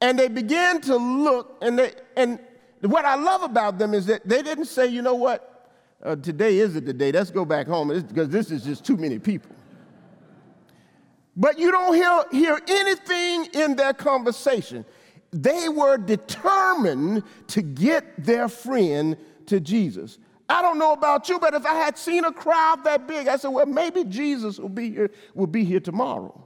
And 0.00 0.16
they 0.16 0.28
begin 0.28 0.80
to 0.82 0.96
look, 0.96 1.58
and, 1.60 1.76
they, 1.76 1.92
and 2.16 2.38
what 2.82 3.04
I 3.04 3.16
love 3.16 3.42
about 3.42 3.78
them 3.78 3.94
is 3.94 4.06
that 4.06 4.28
they 4.28 4.42
didn't 4.42 4.66
say, 4.66 4.86
you 4.86 5.02
know 5.02 5.14
what, 5.14 5.70
uh, 6.02 6.16
today 6.16 6.58
isn't 6.58 6.84
the 6.84 6.92
day. 6.92 7.10
Let's 7.10 7.30
go 7.30 7.44
back 7.44 7.66
home 7.66 7.88
because 7.88 8.28
this 8.28 8.50
is 8.50 8.64
just 8.64 8.84
too 8.84 8.96
many 8.96 9.18
people. 9.18 9.50
But 11.36 11.58
you 11.58 11.70
don't 11.70 11.94
hear, 11.94 12.24
hear 12.30 12.60
anything 12.66 13.46
in 13.52 13.76
their 13.76 13.92
conversation. 13.92 14.84
They 15.30 15.68
were 15.68 15.98
determined 15.98 17.22
to 17.48 17.62
get 17.62 18.24
their 18.24 18.48
friend 18.48 19.16
to 19.46 19.60
Jesus. 19.60 20.18
I 20.48 20.62
don't 20.62 20.78
know 20.78 20.92
about 20.92 21.28
you, 21.28 21.38
but 21.38 21.54
if 21.54 21.66
I 21.66 21.74
had 21.74 21.98
seen 21.98 22.24
a 22.24 22.32
crowd 22.32 22.82
that 22.84 23.06
big, 23.06 23.28
I 23.28 23.36
said, 23.36 23.48
well, 23.48 23.66
maybe 23.66 24.04
Jesus 24.04 24.58
will 24.58 24.68
be 24.68 24.90
here, 24.90 25.10
will 25.34 25.46
be 25.46 25.64
here 25.64 25.80
tomorrow. 25.80 26.42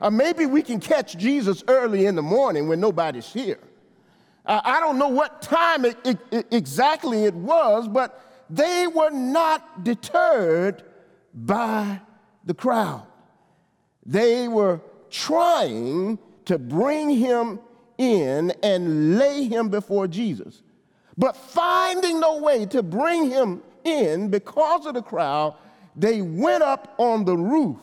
Or 0.00 0.10
maybe 0.10 0.46
we 0.46 0.62
can 0.62 0.80
catch 0.80 1.16
Jesus 1.16 1.62
early 1.68 2.06
in 2.06 2.16
the 2.16 2.22
morning 2.22 2.68
when 2.68 2.80
nobody's 2.80 3.32
here. 3.32 3.60
Uh, 4.46 4.60
I 4.64 4.80
don't 4.80 4.98
know 4.98 5.08
what 5.08 5.40
time 5.42 5.84
it, 5.84 5.96
it, 6.04 6.18
it 6.30 6.46
exactly 6.50 7.24
it 7.24 7.34
was, 7.34 7.88
but 7.88 8.44
they 8.50 8.86
were 8.86 9.10
not 9.10 9.84
deterred 9.84 10.82
by 11.32 12.00
the 12.44 12.54
crowd. 12.54 13.06
They 14.04 14.48
were 14.48 14.80
trying 15.10 16.18
to 16.44 16.58
bring 16.58 17.10
him 17.10 17.58
in 17.96 18.52
and 18.62 19.18
lay 19.18 19.44
him 19.44 19.70
before 19.70 20.06
Jesus. 20.06 20.62
But 21.16 21.36
finding 21.36 22.20
no 22.20 22.38
way 22.38 22.66
to 22.66 22.82
bring 22.82 23.30
him 23.30 23.62
in 23.84 24.28
because 24.28 24.84
of 24.84 24.94
the 24.94 25.02
crowd, 25.02 25.56
they 25.96 26.20
went 26.20 26.62
up 26.62 26.94
on 26.98 27.24
the 27.24 27.36
roof 27.36 27.80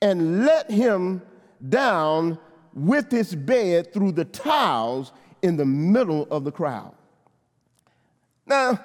and 0.00 0.46
let 0.46 0.70
him 0.70 1.22
down 1.68 2.38
with 2.72 3.10
his 3.10 3.34
bed 3.34 3.92
through 3.92 4.12
the 4.12 4.24
tiles 4.24 5.12
in 5.44 5.58
the 5.58 5.66
middle 5.66 6.26
of 6.30 6.42
the 6.42 6.50
crowd. 6.50 6.94
Now, 8.46 8.80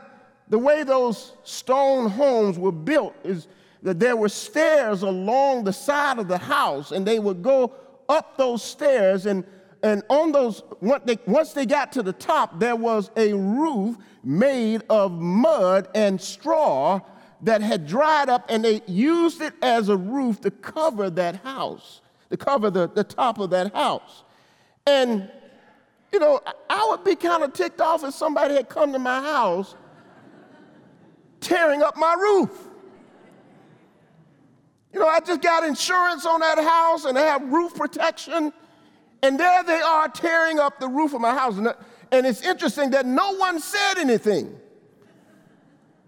the 0.50 0.60
way 0.60 0.84
those 0.84 1.34
stone 1.44 2.10
homes 2.10 2.60
were 2.60 2.74
built 2.74 3.16
is 3.24 3.48
that 3.82 3.98
there 3.98 4.18
were 4.18 4.28
stairs 4.28 5.02
along 5.04 5.64
the 5.64 5.72
side 5.72 6.20
of 6.20 6.28
the 6.28 6.38
house, 6.38 6.92
and 6.92 7.08
they 7.08 7.18
would 7.18 7.42
go 7.42 7.74
up 8.10 8.38
those 8.38 8.62
stairs, 8.62 9.26
and, 9.26 9.46
and 9.84 10.04
on 10.10 10.34
those, 10.34 10.62
once 10.82 11.54
they 11.54 11.66
got 11.66 11.94
to 11.94 12.04
the 12.04 12.12
top, 12.12 12.60
there 12.60 12.76
was 12.76 13.10
a 13.16 13.32
roof 13.32 13.96
made 14.22 14.84
of 14.90 15.14
mud 15.14 15.88
and 15.96 16.20
straw 16.20 17.00
that 17.42 17.62
had 17.62 17.88
dried 17.88 18.28
up, 18.28 18.46
and 18.50 18.66
they 18.66 18.82
used 18.86 19.40
it 19.40 19.54
as 19.62 19.88
a 19.88 19.96
roof 19.96 20.42
to 20.42 20.52
cover 20.52 21.10
that 21.10 21.38
house, 21.38 22.02
to 22.30 22.36
cover 22.36 22.70
the, 22.70 22.90
the 22.90 23.04
top 23.06 23.40
of 23.40 23.50
that 23.52 23.74
house. 23.74 24.24
And, 24.86 25.32
you 26.12 26.20
know, 26.20 26.42
I 26.70 26.88
would 26.90 27.04
be 27.04 27.16
kind 27.16 27.44
of 27.44 27.54
ticked 27.54 27.82
off 27.82 28.04
if 28.04 28.14
somebody 28.14 28.56
had 28.56 28.70
come 28.70 28.94
to 28.94 29.00
my 29.00 29.22
house 29.22 29.76
tearing 31.40 31.82
up 31.82 31.98
my 31.98 32.14
roof. 32.14 32.68
You 34.94 35.00
know, 35.00 35.08
I 35.08 35.20
just 35.20 35.42
got 35.42 35.64
insurance 35.64 36.26
on 36.26 36.40
that 36.40 36.58
house 36.58 37.06
and 37.06 37.18
I 37.18 37.22
have 37.22 37.44
roof 37.44 37.76
protection, 37.76 38.52
and 39.22 39.40
there 39.40 39.64
they 39.64 39.82
are 39.82 40.08
tearing 40.10 40.60
up 40.60 40.80
the 40.80 40.88
roof 40.88 41.14
of 41.14 41.22
my 41.22 41.34
house. 41.34 41.58
And 42.12 42.26
it's 42.26 42.42
interesting 42.42 42.90
that 42.92 43.06
no 43.06 43.36
one 43.36 43.60
said 43.60 43.98
anything. 43.98 44.58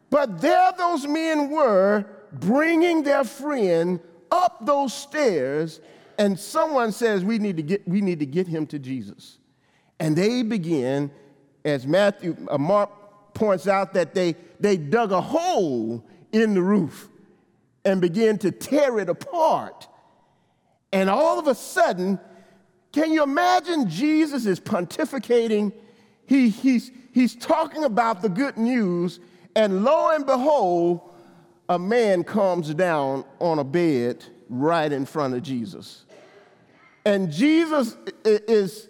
But 0.10 0.42
there 0.42 0.72
those 0.78 1.08
men 1.08 1.50
were 1.52 2.06
bringing 2.34 3.04
their 3.04 3.24
friend 3.24 4.00
up 4.32 4.66
those 4.66 4.94
stairs, 4.94 5.80
and 6.18 6.40
someone 6.40 6.92
says, 6.92 7.24
We 7.24 7.38
need 7.38 7.58
to 7.58 7.64
get, 7.64 7.88
we 7.88 8.02
need 8.02 8.20
to 8.20 8.26
get 8.26 8.48
him 8.48 8.66
to 8.68 8.80
Jesus. 8.80 9.38
And 10.02 10.16
they 10.16 10.42
begin, 10.42 11.12
as 11.64 11.86
Matthew, 11.86 12.36
uh, 12.50 12.58
Mark 12.58 12.90
points 13.36 13.68
out 13.68 13.94
that 13.94 14.16
they, 14.16 14.36
they 14.60 14.76
dug 14.76 15.12
a 15.12 15.22
hole 15.22 16.04
in 16.32 16.56
the 16.56 16.62
roof 16.62 17.08
and 17.86 18.02
began 18.02 18.40
to 18.40 18.50
tear 18.50 18.98
it 18.98 19.10
apart. 19.10 19.88
And 20.92 21.08
all 21.08 21.38
of 21.38 21.46
a 21.46 21.54
sudden, 21.54 22.20
can 22.92 23.12
you 23.12 23.22
imagine 23.22 23.88
Jesus 23.88 24.48
is 24.48 24.60
pontificating? 24.60 25.72
He, 26.26 26.50
he's, 26.50 26.90
he's 27.14 27.36
talking 27.36 27.84
about 27.84 28.24
the 28.24 28.30
good 28.30 28.58
news, 28.58 29.20
and 29.56 29.84
lo 29.84 30.16
and 30.16 30.26
behold, 30.26 31.14
a 31.70 31.78
man 31.78 32.24
comes 32.24 32.74
down 32.74 33.24
on 33.38 33.60
a 33.60 33.64
bed 33.64 34.26
right 34.50 34.92
in 34.92 35.06
front 35.06 35.36
of 35.36 35.44
Jesus. 35.44 36.06
And 37.06 37.32
Jesus 37.32 37.96
is 38.26 38.88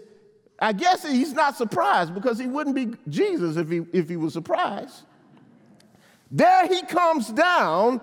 I 0.62 0.74
guess 0.74 1.04
he's 1.04 1.34
not 1.34 1.58
surprised 1.58 2.14
because 2.14 2.38
he 2.38 2.46
wouldn't 2.46 2.76
be 2.76 2.94
Jesus 3.10 3.58
if 3.58 3.68
he, 3.70 3.82
if 3.92 4.08
he 4.08 4.16
was 4.16 4.32
surprised. 4.32 5.02
There 6.30 6.68
he 6.68 6.84
comes 6.84 7.30
down, 7.30 8.00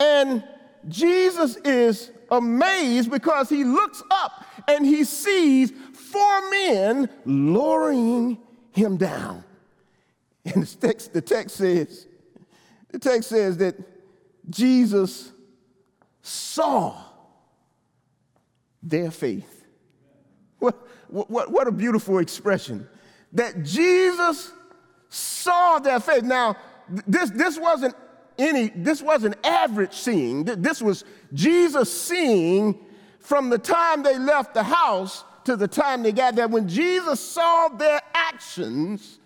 and 0.00 0.42
Jesus 0.88 1.56
is 1.56 2.10
amazed 2.30 3.10
because 3.10 3.50
he 3.50 3.64
looks 3.64 4.02
up 4.10 4.44
and 4.66 4.86
he 4.86 5.04
sees 5.04 5.72
four 5.92 6.50
men 6.50 7.08
lowering 7.26 8.38
him 8.72 8.96
down. 8.96 9.44
And 10.44 10.64
the 10.64 10.88
text, 10.88 11.12
the 11.12 11.20
text 11.20 11.56
says, 11.56 12.06
the 12.88 12.98
text 12.98 13.28
says 13.28 13.58
that 13.58 13.76
Jesus 14.48 15.30
saw 16.22 16.96
their 18.82 19.10
faith. 19.10 19.66
What, 20.58 20.76
what, 21.10 21.50
what 21.50 21.66
a 21.66 21.72
beautiful 21.72 22.18
expression. 22.18 22.88
That 23.32 23.62
Jesus 23.62 24.52
saw 25.08 25.78
their 25.78 26.00
faith. 26.00 26.22
Now, 26.22 26.56
this, 27.06 27.30
this 27.30 27.58
wasn't 27.58 27.94
any, 28.38 28.68
this 28.74 29.02
wasn't 29.02 29.36
average 29.44 29.94
seeing. 29.94 30.44
This 30.44 30.80
was 30.80 31.04
Jesus 31.32 31.92
seeing 31.92 32.78
from 33.18 33.50
the 33.50 33.58
time 33.58 34.02
they 34.02 34.18
left 34.18 34.54
the 34.54 34.62
house 34.62 35.24
to 35.44 35.56
the 35.56 35.68
time 35.68 36.02
they 36.02 36.12
got 36.12 36.34
there. 36.34 36.48
When 36.48 36.68
Jesus 36.68 37.20
saw 37.20 37.68
their 37.68 38.00
actions, 38.14 39.18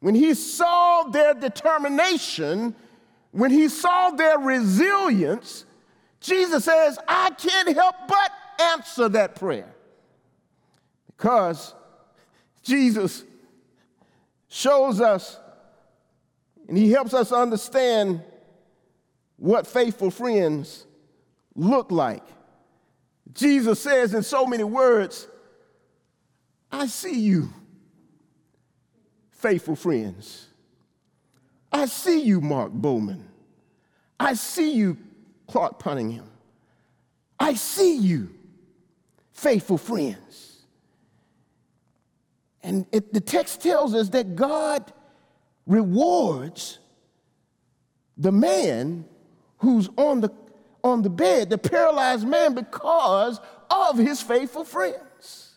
when 0.00 0.14
he 0.14 0.34
saw 0.34 1.04
their 1.04 1.34
determination, 1.34 2.74
when 3.30 3.50
he 3.50 3.68
saw 3.68 4.10
their 4.10 4.38
resilience, 4.38 5.64
Jesus 6.20 6.64
says, 6.64 6.98
I 7.08 7.30
can't 7.30 7.74
help 7.74 7.94
but 8.06 8.30
answer 8.60 9.08
that 9.08 9.34
prayer. 9.34 9.74
Because 11.16 11.74
Jesus 12.62 13.24
shows 14.48 15.00
us 15.00 15.38
and 16.68 16.76
he 16.76 16.90
helps 16.90 17.14
us 17.14 17.32
understand 17.32 18.22
what 19.36 19.66
faithful 19.66 20.10
friends 20.10 20.86
look 21.54 21.90
like. 21.90 22.22
Jesus 23.32 23.80
says 23.80 24.14
in 24.14 24.22
so 24.22 24.46
many 24.46 24.64
words, 24.64 25.26
I 26.70 26.86
see 26.86 27.18
you, 27.18 27.50
faithful 29.30 29.76
friends. 29.76 30.48
I 31.72 31.86
see 31.86 32.20
you, 32.22 32.40
Mark 32.40 32.72
Bowman. 32.72 33.28
I 34.20 34.34
see 34.34 34.72
you, 34.72 34.98
Clark 35.48 35.82
Cunningham. 35.82 36.30
I 37.40 37.54
see 37.54 37.96
you, 37.96 38.30
faithful 39.32 39.78
friends. 39.78 40.51
And 42.62 42.86
it, 42.92 43.12
the 43.12 43.20
text 43.20 43.60
tells 43.60 43.94
us 43.94 44.08
that 44.10 44.36
God 44.36 44.92
rewards 45.66 46.78
the 48.16 48.32
man 48.32 49.04
who's 49.58 49.88
on 49.96 50.20
the, 50.20 50.30
on 50.84 51.02
the 51.02 51.10
bed, 51.10 51.50
the 51.50 51.58
paralyzed 51.58 52.26
man, 52.26 52.54
because 52.54 53.40
of 53.70 53.98
his 53.98 54.20
faithful 54.20 54.64
friends. 54.64 55.56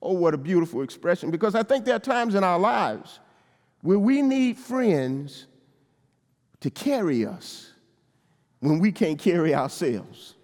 Oh, 0.00 0.14
what 0.14 0.34
a 0.34 0.38
beautiful 0.38 0.82
expression, 0.82 1.30
because 1.30 1.54
I 1.54 1.62
think 1.62 1.84
there 1.84 1.94
are 1.94 2.00
times 2.00 2.34
in 2.34 2.42
our 2.42 2.58
lives 2.58 3.20
where 3.82 3.98
we 3.98 4.22
need 4.22 4.56
friends 4.58 5.46
to 6.60 6.70
carry 6.70 7.24
us 7.26 7.72
when 8.60 8.78
we 8.78 8.90
can't 8.90 9.18
carry 9.18 9.54
ourselves. 9.54 10.34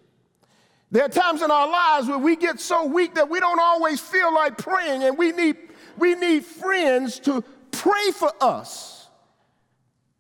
There 0.91 1.05
are 1.05 1.09
times 1.09 1.43
in 1.43 1.51
our 1.51 1.69
lives 1.69 2.09
where 2.09 2.19
we 2.19 2.35
get 2.37 2.61
so 2.61 2.87
weak 2.87 3.15
that 3.15 3.29
we 3.29 3.41
don't 3.41 3.61
always 3.61 4.01
feel 4.01 4.35
like 4.35 4.57
praying, 4.57 5.03
and 5.03 5.19
we 5.19 5.33
need, 5.33 5.57
we 5.99 6.15
need 6.15 6.45
friends 6.45 7.19
to 7.21 7.45
pray 7.71 8.11
for 8.13 8.33
us 8.41 9.09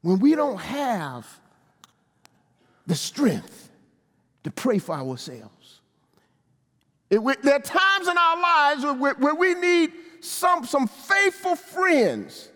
when 0.02 0.18
we 0.18 0.34
don't 0.34 0.60
have 0.60 1.26
the 2.86 2.94
strength 2.94 3.70
to 4.44 4.50
pray 4.50 4.78
for 4.78 4.94
ourselves. 4.94 5.80
It, 7.10 7.22
we, 7.22 7.34
there 7.42 7.56
are 7.56 7.60
times 7.60 8.06
in 8.06 8.18
our 8.18 8.40
lives 8.40 8.84
where, 9.00 9.14
where 9.14 9.34
we 9.34 9.54
need 9.54 9.92
some, 10.20 10.66
some 10.66 10.86
faithful 10.86 11.56
friends, 11.56 12.50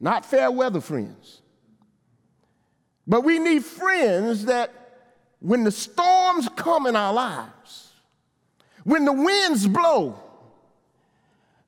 not 0.00 0.26
fair 0.26 0.50
weather 0.50 0.80
friends, 0.80 1.42
but 3.06 3.22
we 3.22 3.38
need 3.38 3.64
friends 3.64 4.46
that 4.46 4.87
when 5.40 5.64
the 5.64 5.70
storms 5.70 6.48
come 6.56 6.86
in 6.86 6.96
our 6.96 7.12
lives, 7.12 7.92
when 8.84 9.04
the 9.04 9.12
winds 9.12 9.66
blow, 9.66 10.20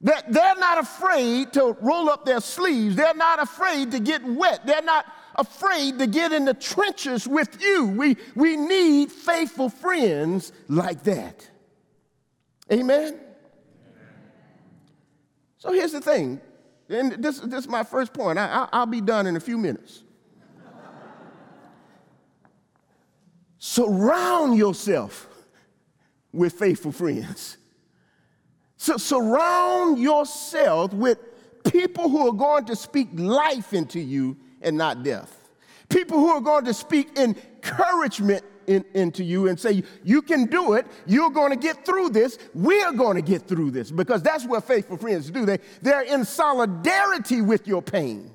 that 0.03 0.33
they're 0.33 0.57
not 0.57 0.79
afraid 0.79 1.53
to 1.53 1.77
roll 1.81 2.09
up 2.09 2.25
their 2.25 2.41
sleeves. 2.41 2.97
They're 2.97 3.15
not 3.15 3.41
afraid 3.41 3.91
to 3.93 4.01
get 4.01 4.25
wet. 4.25 4.67
They're 4.67 4.83
not 4.83 5.05
afraid 5.35 5.99
to 5.99 6.07
get 6.07 6.33
in 6.33 6.47
the 6.47 6.55
trenches 6.55 7.29
with 7.29 7.61
you. 7.61 7.87
We, 7.87 8.17
we 8.35 8.57
need 8.57 9.13
faithful 9.13 9.69
friends 9.69 10.53
like 10.69 11.03
that. 11.05 11.49
Amen? 12.73 13.21
So 15.59 15.73
here's 15.73 15.93
the 15.93 16.01
thing, 16.01 16.41
and 16.89 17.23
this, 17.23 17.39
this 17.41 17.65
is 17.65 17.69
my 17.69 17.83
first 17.83 18.15
point. 18.15 18.39
I, 18.39 18.67
I'll 18.73 18.87
be 18.87 19.03
done 19.03 19.27
in 19.27 19.37
a 19.37 19.41
few 19.41 19.59
minutes. 19.59 20.03
Surround 23.63 24.57
yourself 24.57 25.29
with 26.33 26.55
faithful 26.55 26.93
friends. 26.93 27.59
So 28.79 28.97
surround 28.97 29.99
yourself 29.99 30.95
with 30.95 31.19
people 31.71 32.09
who 32.09 32.27
are 32.27 32.33
going 32.33 32.65
to 32.65 32.75
speak 32.75 33.09
life 33.13 33.75
into 33.75 34.01
you 34.01 34.39
and 34.63 34.79
not 34.79 35.03
death. 35.03 35.51
People 35.91 36.19
who 36.19 36.29
are 36.29 36.41
going 36.41 36.65
to 36.65 36.73
speak 36.73 37.19
encouragement 37.19 38.47
in, 38.67 38.83
into 38.95 39.23
you 39.23 39.49
and 39.49 39.61
say, 39.61 39.83
You 40.05 40.23
can 40.23 40.47
do 40.47 40.73
it. 40.73 40.87
You're 41.07 41.31
going 41.31 41.51
to 41.51 41.59
get 41.59 41.85
through 41.85 42.11
this. 42.11 42.39
We're 42.55 42.93
going 42.93 43.17
to 43.17 43.23
get 43.23 43.47
through 43.47 43.73
this 43.73 43.91
because 43.91 44.23
that's 44.23 44.47
what 44.47 44.65
faithful 44.65 44.97
friends 44.97 45.31
do. 45.31 45.45
They, 45.45 45.59
they're 45.83 46.01
in 46.01 46.25
solidarity 46.25 47.43
with 47.43 47.69
your 47.69 47.83
pain. 47.83 48.31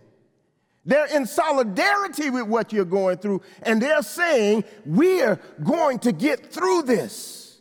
They're 0.85 1.07
in 1.07 1.25
solidarity 1.25 2.29
with 2.29 2.43
what 2.47 2.71
you're 2.71 2.85
going 2.85 3.17
through, 3.17 3.41
and 3.63 3.81
they're 3.81 4.03
saying, 4.03 4.65
We're 4.85 5.39
going 5.63 5.99
to 5.99 6.11
get 6.11 6.51
through 6.51 6.83
this. 6.83 7.59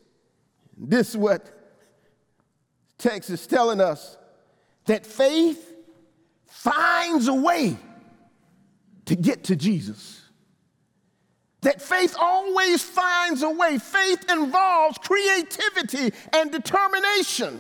This 0.77 1.11
is 1.11 1.17
what 1.17 1.49
text 2.99 3.31
is 3.31 3.47
telling 3.47 3.81
us 3.81 4.19
that 4.87 5.07
faith 5.07 5.73
finds 6.47 7.29
a 7.29 7.35
way 7.35 7.79
to 9.07 9.17
get 9.17 9.45
to 9.45 9.57
Jesus. 9.57 10.21
That 11.63 11.81
faith 11.81 12.15
always 12.21 12.83
finds 12.83 13.43
a 13.43 13.49
way. 13.49 13.79
Faith 13.79 14.31
involves 14.31 14.99
creativity 14.99 16.13
and 16.35 16.53
determination. 16.53 17.59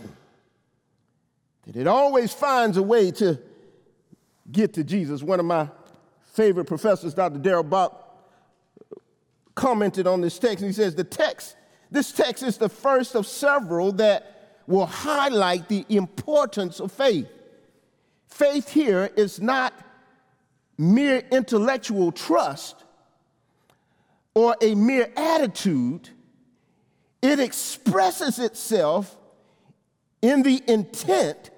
That 1.67 1.77
it 1.77 1.87
always 1.87 2.31
finds 2.33 2.77
a 2.77 2.83
way 2.83 3.11
to 3.13 3.41
get 4.51 4.75
to 4.75 4.85
Jesus. 4.85 5.23
One 5.23 5.41
of 5.41 5.47
my 5.47 5.69
favorite 6.33 6.67
professors, 6.67 7.15
Dr. 7.15 7.39
Darrell 7.39 7.63
Bock, 7.63 8.01
commented 9.55 10.07
on 10.07 10.21
this 10.21 10.39
text. 10.39 10.59
And 10.63 10.67
he 10.67 10.75
says, 10.75 10.95
The 10.95 11.05
text, 11.05 11.57
this 11.91 12.13
text 12.13 12.43
is 12.43 12.59
the 12.59 12.69
first 12.69 13.15
of 13.15 13.27
several 13.27 13.93
that 13.93 14.61
will 14.67 14.87
highlight 14.87 15.69
the 15.69 15.85
importance 15.89 16.81
of 16.81 16.91
faith. 16.91 17.29
Faith 18.29 18.71
here 18.71 19.11
is 19.17 19.41
not 19.41 19.75
mere 20.77 21.23
intellectual 21.31 22.11
trust 22.11 22.85
or 24.35 24.57
a 24.61 24.75
mere 24.75 25.11
attitude, 25.17 26.09
it 27.23 27.39
expresses 27.39 28.39
itself 28.39 29.17
in 30.21 30.43
the 30.43 30.63
intent 30.67 31.51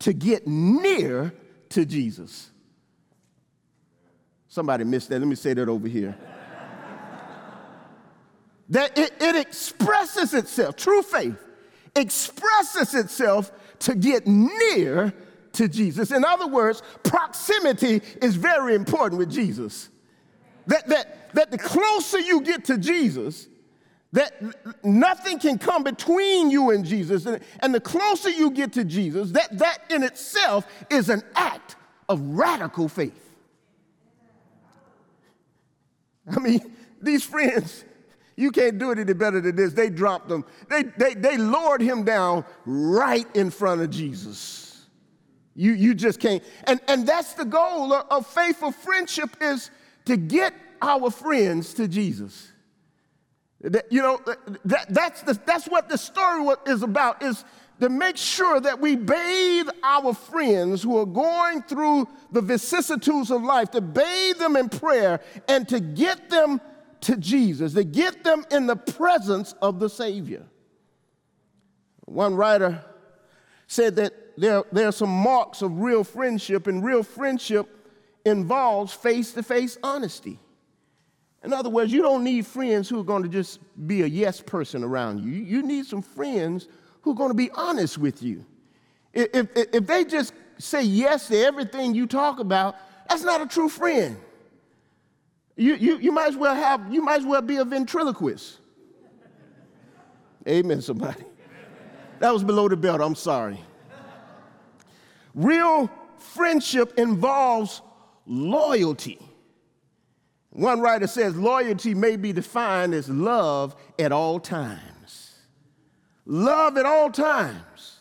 to 0.00 0.12
get 0.12 0.46
near 0.46 1.32
to 1.70 1.84
Jesus. 1.84 2.50
Somebody 4.48 4.84
missed 4.84 5.08
that. 5.08 5.18
Let 5.18 5.28
me 5.28 5.34
say 5.34 5.54
that 5.54 5.68
over 5.68 5.88
here. 5.88 6.16
that 8.68 8.96
it, 8.96 9.12
it 9.20 9.36
expresses 9.36 10.32
itself, 10.34 10.76
true 10.76 11.02
faith 11.02 11.36
expresses 11.96 12.94
itself 12.94 13.52
to 13.80 13.94
get 13.94 14.26
near 14.26 15.12
to 15.52 15.68
Jesus. 15.68 16.10
In 16.10 16.24
other 16.24 16.46
words, 16.46 16.82
proximity 17.02 18.02
is 18.20 18.34
very 18.34 18.74
important 18.74 19.18
with 19.18 19.30
Jesus. 19.30 19.88
That, 20.66 20.88
that, 20.88 21.34
that 21.34 21.50
the 21.50 21.58
closer 21.58 22.18
you 22.18 22.40
get 22.40 22.64
to 22.66 22.78
Jesus, 22.78 23.46
that 24.14 24.84
nothing 24.84 25.40
can 25.40 25.58
come 25.58 25.82
between 25.82 26.48
you 26.48 26.70
and 26.70 26.84
Jesus. 26.84 27.26
And, 27.26 27.40
and 27.58 27.74
the 27.74 27.80
closer 27.80 28.30
you 28.30 28.52
get 28.52 28.72
to 28.74 28.84
Jesus, 28.84 29.32
that, 29.32 29.58
that 29.58 29.78
in 29.90 30.04
itself 30.04 30.66
is 30.88 31.08
an 31.08 31.22
act 31.34 31.74
of 32.08 32.20
radical 32.20 32.88
faith. 32.88 33.20
I 36.30 36.38
mean, 36.38 36.60
these 37.02 37.24
friends, 37.24 37.84
you 38.36 38.52
can't 38.52 38.78
do 38.78 38.92
it 38.92 39.00
any 39.00 39.14
better 39.14 39.40
than 39.40 39.56
this. 39.56 39.72
They 39.72 39.90
dropped 39.90 40.30
him, 40.30 40.44
they, 40.70 40.84
they, 40.84 41.14
they 41.14 41.36
lowered 41.36 41.80
him 41.80 42.04
down 42.04 42.44
right 42.64 43.26
in 43.34 43.50
front 43.50 43.80
of 43.80 43.90
Jesus. 43.90 44.86
You, 45.56 45.72
you 45.72 45.92
just 45.92 46.20
can't. 46.20 46.42
And, 46.68 46.80
and 46.86 47.04
that's 47.04 47.34
the 47.34 47.44
goal 47.44 47.92
of, 47.92 48.06
of 48.10 48.26
faithful 48.28 48.70
friendship 48.70 49.30
is 49.40 49.72
to 50.04 50.16
get 50.16 50.54
our 50.80 51.10
friends 51.10 51.74
to 51.74 51.88
Jesus. 51.88 52.52
That, 53.64 53.90
you 53.90 54.02
know, 54.02 54.20
that, 54.66 54.86
that's, 54.90 55.22
the, 55.22 55.40
that's 55.46 55.66
what 55.66 55.88
the 55.88 55.96
story 55.96 56.54
is 56.66 56.82
about, 56.82 57.22
is 57.22 57.46
to 57.80 57.88
make 57.88 58.18
sure 58.18 58.60
that 58.60 58.78
we 58.78 58.94
bathe 58.94 59.68
our 59.82 60.12
friends 60.12 60.82
who 60.82 60.98
are 60.98 61.06
going 61.06 61.62
through 61.62 62.06
the 62.30 62.42
vicissitudes 62.42 63.30
of 63.30 63.42
life, 63.42 63.70
to 63.70 63.80
bathe 63.80 64.36
them 64.36 64.56
in 64.56 64.68
prayer 64.68 65.20
and 65.48 65.66
to 65.70 65.80
get 65.80 66.28
them 66.28 66.60
to 67.00 67.16
Jesus, 67.16 67.72
to 67.72 67.84
get 67.84 68.22
them 68.22 68.44
in 68.50 68.66
the 68.66 68.76
presence 68.76 69.54
of 69.62 69.80
the 69.80 69.88
Savior. 69.88 70.44
One 72.04 72.34
writer 72.34 72.84
said 73.66 73.96
that 73.96 74.12
there, 74.36 74.62
there 74.72 74.88
are 74.88 74.92
some 74.92 75.10
marks 75.10 75.62
of 75.62 75.80
real 75.80 76.04
friendship, 76.04 76.66
and 76.66 76.84
real 76.84 77.02
friendship 77.02 77.90
involves 78.26 78.92
face 78.92 79.32
to 79.32 79.42
face 79.42 79.78
honesty. 79.82 80.38
In 81.44 81.52
other 81.52 81.68
words, 81.68 81.92
you 81.92 82.00
don't 82.00 82.24
need 82.24 82.46
friends 82.46 82.88
who 82.88 82.98
are 82.98 83.04
going 83.04 83.22
to 83.22 83.28
just 83.28 83.60
be 83.86 84.02
a 84.02 84.06
yes 84.06 84.40
person 84.40 84.82
around 84.82 85.22
you. 85.22 85.30
You 85.30 85.62
need 85.62 85.84
some 85.84 86.00
friends 86.00 86.68
who 87.02 87.12
are 87.12 87.14
going 87.14 87.28
to 87.28 87.34
be 87.34 87.50
honest 87.50 87.98
with 87.98 88.22
you. 88.22 88.46
If, 89.12 89.28
if, 89.34 89.74
if 89.74 89.86
they 89.86 90.04
just 90.04 90.32
say 90.58 90.82
yes 90.82 91.28
to 91.28 91.38
everything 91.38 91.94
you 91.94 92.06
talk 92.06 92.40
about, 92.40 92.76
that's 93.08 93.22
not 93.22 93.42
a 93.42 93.46
true 93.46 93.68
friend. 93.68 94.16
You, 95.56 95.74
you, 95.74 95.98
you 95.98 96.12
might 96.12 96.28
as 96.28 96.36
well 96.36 96.54
have, 96.54 96.92
you 96.92 97.02
might 97.02 97.20
as 97.20 97.26
well 97.26 97.42
be 97.42 97.56
a 97.56 97.64
ventriloquist. 97.64 98.58
Amen, 100.48 100.80
somebody. 100.80 101.24
That 102.20 102.32
was 102.32 102.42
below 102.42 102.68
the 102.68 102.76
belt, 102.76 103.02
I'm 103.02 103.14
sorry. 103.14 103.60
Real 105.34 105.90
friendship 106.16 106.98
involves 106.98 107.82
loyalty. 108.26 109.18
One 110.54 110.80
writer 110.80 111.08
says 111.08 111.36
loyalty 111.36 111.94
may 111.94 112.14
be 112.14 112.32
defined 112.32 112.94
as 112.94 113.08
love 113.08 113.74
at 113.98 114.12
all 114.12 114.38
times. 114.38 115.32
Love 116.26 116.78
at 116.78 116.86
all 116.86 117.10
times. 117.10 117.98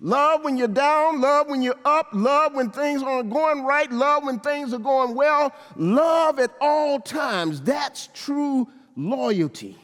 Love 0.00 0.44
when 0.44 0.58
you're 0.58 0.68
down, 0.68 1.22
love 1.22 1.48
when 1.48 1.62
you're 1.62 1.78
up, 1.86 2.08
love 2.12 2.54
when 2.54 2.70
things 2.70 3.02
aren't 3.02 3.30
going 3.30 3.64
right, 3.64 3.90
love 3.90 4.22
when 4.24 4.38
things 4.38 4.74
are 4.74 4.78
going 4.78 5.14
well. 5.14 5.50
Love 5.76 6.38
at 6.38 6.50
all 6.60 7.00
times. 7.00 7.62
That's 7.62 8.10
true 8.12 8.68
loyalty. 8.96 9.78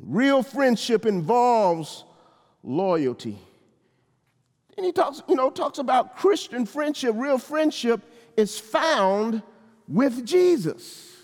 Real 0.00 0.44
friendship 0.44 1.04
involves 1.04 2.04
loyalty. 2.62 3.36
And 4.76 4.86
he 4.86 4.92
talks, 4.92 5.20
you 5.28 5.34
know, 5.34 5.50
talks 5.50 5.80
about 5.80 6.16
Christian 6.16 6.64
friendship. 6.64 7.12
Real 7.16 7.38
friendship 7.38 8.00
is 8.36 8.56
found 8.56 9.42
with 9.88 10.24
Jesus. 10.24 11.16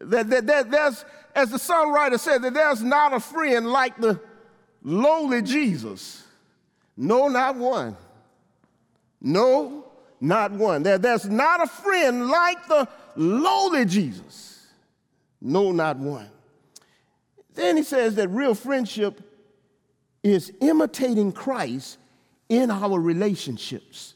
That, 0.00 0.30
that, 0.30 0.46
that 0.46 0.70
there's, 0.70 1.04
as 1.34 1.50
the 1.50 1.58
songwriter 1.58 2.18
said, 2.18 2.42
that 2.42 2.54
there's 2.54 2.82
not 2.82 3.12
a 3.12 3.20
friend 3.20 3.68
like 3.68 3.96
the 3.98 4.20
lowly 4.82 5.42
Jesus. 5.42 6.24
No, 6.96 7.28
not 7.28 7.56
one. 7.56 7.96
No, 9.20 9.84
not 10.20 10.52
one. 10.52 10.82
There, 10.82 10.98
there's 10.98 11.26
not 11.26 11.62
a 11.62 11.66
friend 11.66 12.28
like 12.28 12.66
the 12.68 12.88
lowly 13.16 13.84
Jesus. 13.84 14.66
No, 15.40 15.72
not 15.72 15.98
one. 15.98 16.28
Then 17.54 17.76
he 17.76 17.82
says 17.82 18.14
that 18.16 18.28
real 18.28 18.54
friendship 18.54 19.20
is 20.22 20.52
imitating 20.60 21.32
Christ 21.32 21.98
in 22.48 22.70
our 22.70 23.00
relationships. 23.00 24.14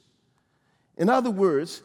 In 0.96 1.08
other 1.08 1.30
words, 1.30 1.82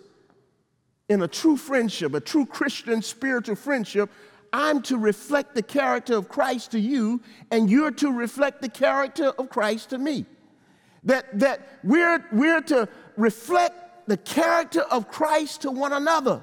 in 1.10 1.22
a 1.22 1.28
true 1.28 1.58
friendship, 1.58 2.14
a 2.14 2.20
true 2.20 2.46
Christian 2.46 3.02
spiritual 3.02 3.56
friendship, 3.56 4.10
I'm 4.52 4.82
to 4.84 4.98
reflect 4.98 5.56
the 5.56 5.62
character 5.62 6.16
of 6.16 6.30
Christ 6.30 6.72
to 6.72 6.80
you, 6.80 7.22
and 7.52 7.70
you're 7.70 7.92
to 7.92 8.12
reflect 8.12 8.62
the 8.62 8.70
character 8.70 9.28
of 9.28 9.50
Christ 9.50 9.92
to 9.92 9.98
me. 9.98 10.26
That, 11.04 11.40
that 11.40 11.80
we're, 11.84 12.26
we're 12.32 12.62
to 12.62 12.90
reflect 13.16 14.08
the 14.08 14.18
character 14.18 14.82
of 14.82 15.10
Christ 15.10 15.62
to 15.62 15.72
one 15.72 15.94
another. 15.94 16.42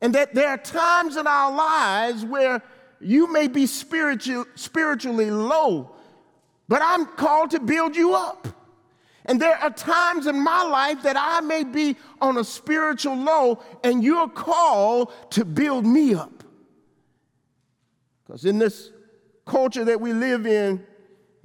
And 0.00 0.14
that 0.14 0.34
there 0.34 0.48
are 0.48 0.58
times 0.58 1.16
in 1.16 1.26
our 1.26 1.54
lives 1.54 2.24
where 2.24 2.60
you 3.00 3.32
may 3.32 3.48
be 3.48 3.66
spiritual, 3.66 4.46
spiritually 4.54 5.30
low, 5.30 5.94
but 6.68 6.82
I'm 6.82 7.06
called 7.06 7.50
to 7.52 7.60
build 7.60 7.96
you 7.96 8.14
up. 8.14 8.48
And 9.26 9.40
there 9.40 9.56
are 9.56 9.70
times 9.70 10.26
in 10.26 10.42
my 10.42 10.62
life 10.64 11.02
that 11.02 11.16
I 11.16 11.40
may 11.40 11.62
be 11.64 11.96
on 12.20 12.38
a 12.38 12.44
spiritual 12.44 13.16
low, 13.16 13.62
and 13.84 14.02
you're 14.02 14.28
called 14.28 15.12
to 15.30 15.44
build 15.44 15.86
me 15.86 16.14
up. 16.14 16.42
Because 18.24 18.44
in 18.44 18.58
this 18.58 18.90
culture 19.46 19.84
that 19.84 20.00
we 20.00 20.12
live 20.12 20.46
in, 20.46 20.84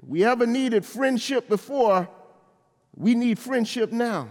we 0.05 0.23
ever 0.23 0.47
needed 0.47 0.85
friendship 0.85 1.47
before, 1.47 2.09
we 2.95 3.13
need 3.13 3.37
friendship 3.37 3.91
now. 3.91 4.29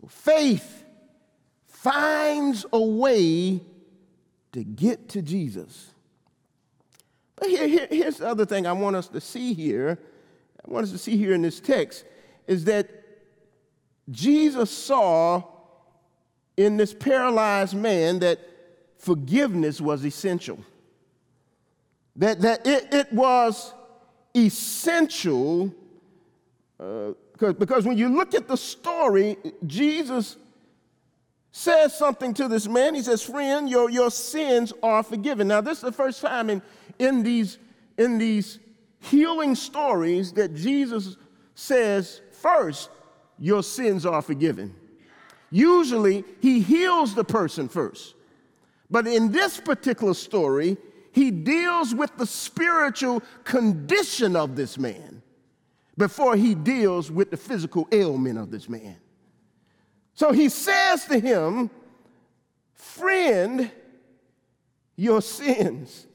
So 0.00 0.08
faith 0.08 0.84
finds 1.66 2.64
a 2.72 2.80
way 2.80 3.60
to 4.52 4.64
get 4.64 5.10
to 5.10 5.22
Jesus. 5.22 5.90
But 7.36 7.48
here, 7.48 7.68
here, 7.68 7.88
here's 7.90 8.18
the 8.18 8.28
other 8.28 8.46
thing 8.46 8.66
I 8.66 8.72
want 8.72 8.96
us 8.96 9.08
to 9.08 9.20
see 9.20 9.52
here 9.52 9.98
want 10.66 10.84
us 10.84 10.92
to 10.92 10.98
see 10.98 11.16
here 11.16 11.34
in 11.34 11.42
this 11.42 11.60
text 11.60 12.04
is 12.46 12.64
that 12.64 12.88
Jesus 14.10 14.70
saw 14.70 15.42
in 16.56 16.76
this 16.76 16.94
paralyzed 16.94 17.74
man 17.74 18.20
that 18.20 18.40
forgiveness 18.98 19.80
was 19.80 20.04
essential. 20.04 20.58
That, 22.16 22.40
that 22.40 22.66
it, 22.66 22.92
it 22.92 23.12
was 23.12 23.74
essential 24.34 25.74
uh, 26.78 27.12
because 27.38 27.84
when 27.84 27.98
you 27.98 28.08
look 28.08 28.34
at 28.34 28.48
the 28.48 28.56
story, 28.56 29.36
Jesus 29.66 30.36
says 31.50 31.96
something 31.96 32.34
to 32.34 32.48
this 32.48 32.66
man. 32.66 32.94
He 32.94 33.02
says, 33.02 33.22
Friend, 33.22 33.68
your, 33.68 33.90
your 33.90 34.10
sins 34.10 34.72
are 34.82 35.02
forgiven. 35.02 35.48
Now, 35.48 35.60
this 35.60 35.78
is 35.78 35.84
the 35.84 35.92
first 35.92 36.20
time 36.20 36.50
in, 36.50 36.62
in, 36.98 37.22
these, 37.22 37.58
in 37.98 38.18
these 38.18 38.58
healing 39.06 39.54
stories 39.54 40.32
that 40.32 40.54
Jesus 40.54 41.16
says, 41.54 42.20
first, 42.32 42.90
your 43.38 43.62
sins 43.62 44.06
are 44.06 44.22
forgiven. 44.22 44.74
Usually, 45.50 46.24
he 46.40 46.60
heals 46.60 47.14
the 47.14 47.24
person 47.24 47.68
first. 47.68 48.14
But 48.90 49.06
in 49.06 49.32
this 49.32 49.60
particular 49.60 50.14
story, 50.14 50.76
he 51.12 51.30
deals 51.30 51.94
with 51.94 52.16
the 52.16 52.26
spiritual 52.26 53.22
condition 53.44 54.36
of 54.36 54.54
this 54.54 54.78
man 54.78 55.22
before 55.96 56.36
he 56.36 56.54
deals 56.54 57.10
with 57.10 57.30
the 57.30 57.36
physical 57.36 57.88
ailment 57.90 58.38
of 58.38 58.50
this 58.50 58.68
man. 58.68 58.96
So 60.14 60.32
he 60.32 60.48
says 60.48 61.06
to 61.06 61.18
him, 61.18 61.70
Friend, 62.74 63.70
your 64.96 65.22
sins 65.22 66.06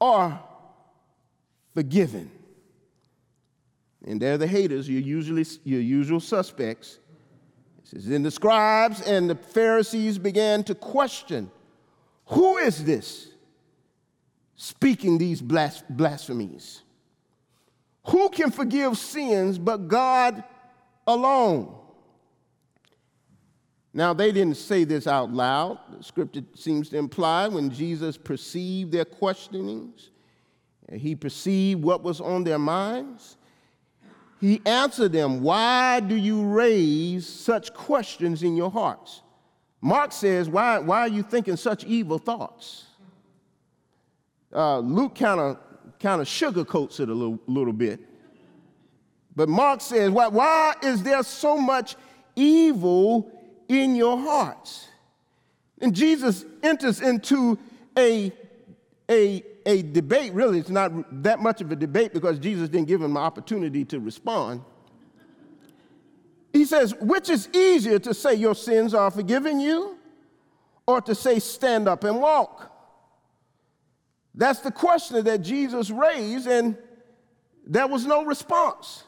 are 0.00 0.42
forgiven. 1.74 2.30
And 4.06 4.20
they're 4.20 4.38
the 4.38 4.46
haters, 4.46 4.88
your, 4.88 5.00
usually, 5.00 5.46
your 5.64 5.80
usual 5.80 6.20
suspects. 6.20 6.98
It 7.82 7.88
says, 7.88 8.06
Then 8.06 8.22
the 8.22 8.30
scribes 8.30 9.00
and 9.02 9.28
the 9.28 9.34
Pharisees 9.34 10.18
began 10.18 10.64
to 10.64 10.74
question 10.74 11.50
who 12.30 12.58
is 12.58 12.84
this 12.84 13.28
speaking 14.54 15.18
these 15.18 15.42
blas- 15.42 15.82
blasphemies? 15.90 16.82
Who 18.06 18.28
can 18.28 18.50
forgive 18.50 18.96
sins 18.96 19.58
but 19.58 19.88
God 19.88 20.44
alone? 21.06 21.74
Now, 23.92 24.14
they 24.14 24.30
didn't 24.30 24.56
say 24.56 24.84
this 24.84 25.08
out 25.08 25.32
loud. 25.32 25.80
The 25.98 26.04
scripture 26.04 26.42
seems 26.54 26.88
to 26.90 26.98
imply 26.98 27.48
when 27.48 27.70
Jesus 27.70 28.16
perceived 28.16 28.92
their 28.92 29.04
questionings, 29.04 30.10
he 30.92 31.14
perceived 31.14 31.82
what 31.82 32.02
was 32.02 32.20
on 32.20 32.44
their 32.44 32.58
minds. 32.58 33.36
He 34.40 34.60
answered 34.64 35.12
them, 35.12 35.42
Why 35.42 36.00
do 36.00 36.14
you 36.14 36.42
raise 36.44 37.28
such 37.28 37.74
questions 37.74 38.42
in 38.42 38.56
your 38.56 38.70
hearts? 38.70 39.22
Mark 39.80 40.12
says, 40.12 40.48
Why, 40.48 40.78
why 40.78 41.00
are 41.00 41.08
you 41.08 41.22
thinking 41.22 41.56
such 41.56 41.84
evil 41.84 42.18
thoughts? 42.18 42.84
Uh, 44.52 44.80
Luke 44.80 45.14
kind 45.14 45.40
of 45.40 45.58
kind 46.00 46.20
of 46.20 46.26
sugarcoats 46.26 46.98
it 46.98 47.08
a 47.08 47.14
little, 47.14 47.38
little 47.46 47.72
bit. 47.72 48.00
But 49.36 49.48
Mark 49.48 49.80
says, 49.80 50.10
why, 50.10 50.28
why 50.28 50.74
is 50.82 51.02
there 51.02 51.22
so 51.22 51.56
much 51.56 51.96
evil 52.34 53.30
in 53.68 53.94
your 53.94 54.18
hearts? 54.18 54.88
And 55.80 55.94
Jesus 55.94 56.44
enters 56.62 57.00
into 57.00 57.58
a, 57.96 58.32
a 59.08 59.44
a 59.70 59.82
debate, 59.82 60.32
really, 60.34 60.58
it's 60.58 60.68
not 60.68 60.92
that 61.22 61.38
much 61.38 61.60
of 61.60 61.70
a 61.70 61.76
debate 61.76 62.12
because 62.12 62.38
Jesus 62.38 62.68
didn't 62.68 62.88
give 62.88 63.00
him 63.00 63.14
the 63.14 63.20
opportunity 63.20 63.84
to 63.86 64.00
respond. 64.00 64.62
He 66.52 66.64
says, 66.64 66.94
which 67.00 67.30
is 67.30 67.48
easier 67.54 68.00
to 68.00 68.12
say 68.12 68.34
your 68.34 68.56
sins 68.56 68.92
are 68.92 69.10
forgiven 69.10 69.60
you 69.60 69.96
or 70.86 71.00
to 71.02 71.14
say 71.14 71.38
stand 71.38 71.86
up 71.86 72.02
and 72.02 72.20
walk? 72.20 72.72
That's 74.34 74.60
the 74.60 74.72
question 74.72 75.24
that 75.24 75.42
Jesus 75.42 75.90
raised, 75.90 76.48
and 76.48 76.76
there 77.66 77.86
was 77.86 78.06
no 78.06 78.24
response. 78.24 79.04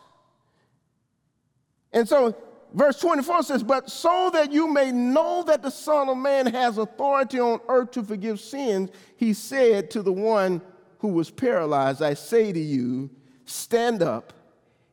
And 1.93 2.09
so 2.09 2.37
verse 2.75 2.99
24 3.01 3.43
says, 3.43 3.63
But 3.63 3.91
so 3.91 4.31
that 4.33 4.53
you 4.53 4.69
may 4.69 4.93
know 4.93 5.43
that 5.45 5.63
the 5.63 5.71
Son 5.71 6.09
of 6.09 6.17
Man 6.17 6.47
has 6.47 6.79
authority 6.79 7.41
on 7.41 7.61
earth 7.69 7.93
to 7.93 8.03
forgive 8.03 8.41
sins, 8.41 8.91
he 9.17 9.33
said 9.33 9.91
to 9.93 10.03
the 10.03 10.13
one 10.13 10.63
who 10.99 11.09
was 11.09 11.31
paralyzed, 11.31 12.03
I 12.03 12.15
say 12.15 12.53
to 12.53 12.61
you, 12.61 13.11
stand 13.45 14.03
up 14.03 14.33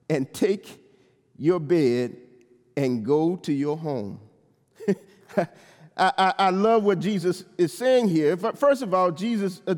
and 0.10 0.32
take 0.34 0.84
your 1.38 1.60
bed 1.60 2.18
and 2.76 3.06
go 3.06 3.36
to 3.38 3.54
your 3.54 3.78
home. 3.78 4.20
I, 5.38 5.48
I, 5.98 6.34
I, 6.38 6.50
love 6.50 6.84
what 6.84 7.00
Jesus 7.00 7.44
is 7.58 7.78
saying 7.78 8.08
here. 8.08 8.38
First 8.38 8.82
of 8.82 8.94
all, 8.94 9.12
Jesus, 9.12 9.62
uh, 9.68 9.76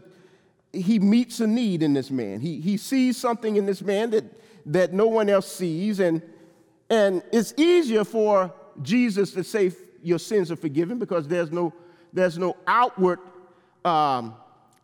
he 0.71 0.99
meets 0.99 1.39
a 1.39 1.47
need 1.47 1.83
in 1.83 1.93
this 1.93 2.11
man. 2.11 2.39
He, 2.39 2.61
he 2.61 2.77
sees 2.77 3.17
something 3.17 3.55
in 3.55 3.65
this 3.65 3.81
man 3.81 4.11
that, 4.11 4.25
that 4.67 4.93
no 4.93 5.07
one 5.07 5.29
else 5.29 5.51
sees, 5.51 5.99
and 5.99 6.21
and 6.91 7.23
it's 7.31 7.53
easier 7.55 8.03
for 8.03 8.53
Jesus 8.81 9.31
to 9.31 9.45
say 9.45 9.71
your 10.03 10.19
sins 10.19 10.51
are 10.51 10.57
forgiven 10.57 10.99
because 10.99 11.25
there's 11.25 11.49
no, 11.49 11.73
there's 12.11 12.37
no 12.37 12.57
outward 12.67 13.19
um, 13.85 14.35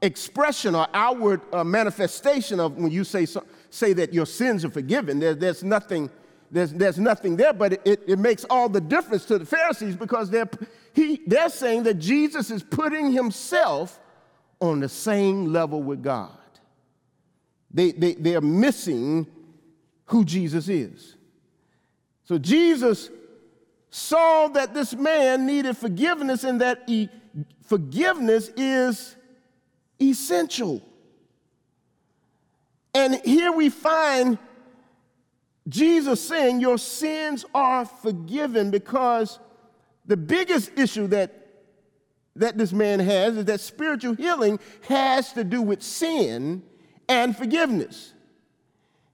expression 0.02 0.74
or 0.74 0.88
outward 0.94 1.42
uh, 1.52 1.66
manifestation 1.66 2.62
of 2.62 2.78
when 2.78 2.92
you 2.92 3.04
say, 3.04 3.26
so, 3.26 3.44
say 3.70 3.92
that 3.92 4.14
your 4.14 4.26
sins 4.26 4.64
are 4.64 4.70
forgiven. 4.70 5.20
There, 5.20 5.36
there's, 5.36 5.66
nothing, 5.66 6.10
there's, 6.50 6.72
there's 6.72 6.98
nothing 6.98 7.36
there, 7.36 7.52
but 7.52 7.74
it, 7.86 8.04
it 8.08 8.20
makes 8.20 8.46
all 8.50 8.70
the 8.70 8.80
difference 8.80 9.26
to 9.26 9.38
the 9.38 9.46
Pharisees 9.46 9.98
because 9.98 10.30
they're, 10.30 10.50
he, 10.94 11.22
they're 11.28 11.50
saying 11.50 11.84
that 11.84 11.96
Jesus 11.96 12.52
is 12.52 12.64
putting 12.64 13.12
himself 13.12 14.00
on 14.62 14.80
the 14.80 14.88
same 14.88 15.52
level 15.52 15.84
with 15.84 16.02
God. 16.02 16.32
They, 17.70 17.92
they, 17.92 18.14
they're 18.14 18.40
missing 18.40 19.28
who 20.06 20.24
Jesus 20.24 20.70
is. 20.70 21.17
So 22.28 22.38
Jesus 22.38 23.10
saw 23.90 24.50
that 24.50 24.74
this 24.74 24.94
man 24.94 25.46
needed 25.46 25.78
forgiveness 25.78 26.44
and 26.44 26.60
that 26.60 26.84
he, 26.86 27.08
forgiveness 27.66 28.50
is 28.58 29.16
essential. 30.02 30.82
And 32.94 33.22
here 33.24 33.54
we 33.54 33.70
find 33.70 34.38
Jesus 35.70 36.20
saying, 36.20 36.60
Your 36.60 36.78
sins 36.78 37.46
are 37.56 37.86
forgiven 37.86 38.72
because 38.72 39.40
the 40.06 40.18
biggest 40.18 40.72
issue 40.78 41.08
that, 41.08 41.34
that 42.36 42.58
this 42.58 42.74
man 42.74 43.00
has 43.00 43.38
is 43.38 43.46
that 43.46 43.62
spiritual 43.62 44.16
healing 44.16 44.60
has 44.90 45.32
to 45.32 45.46
do 45.46 45.62
with 45.62 45.82
sin 45.82 46.62
and 47.08 47.38
forgiveness. 47.38 48.14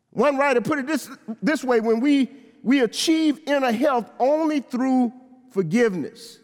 One 0.10 0.38
writer 0.38 0.62
put 0.62 0.80
it 0.80 0.88
this, 0.88 1.12
this 1.44 1.64
way 1.64 1.80
when 1.80 2.00
we, 2.00 2.32
we 2.64 2.80
achieve 2.80 3.42
inner 3.46 3.74
health 3.74 4.10
only 4.18 4.62
through 4.62 5.12
forgiveness. 5.52 6.40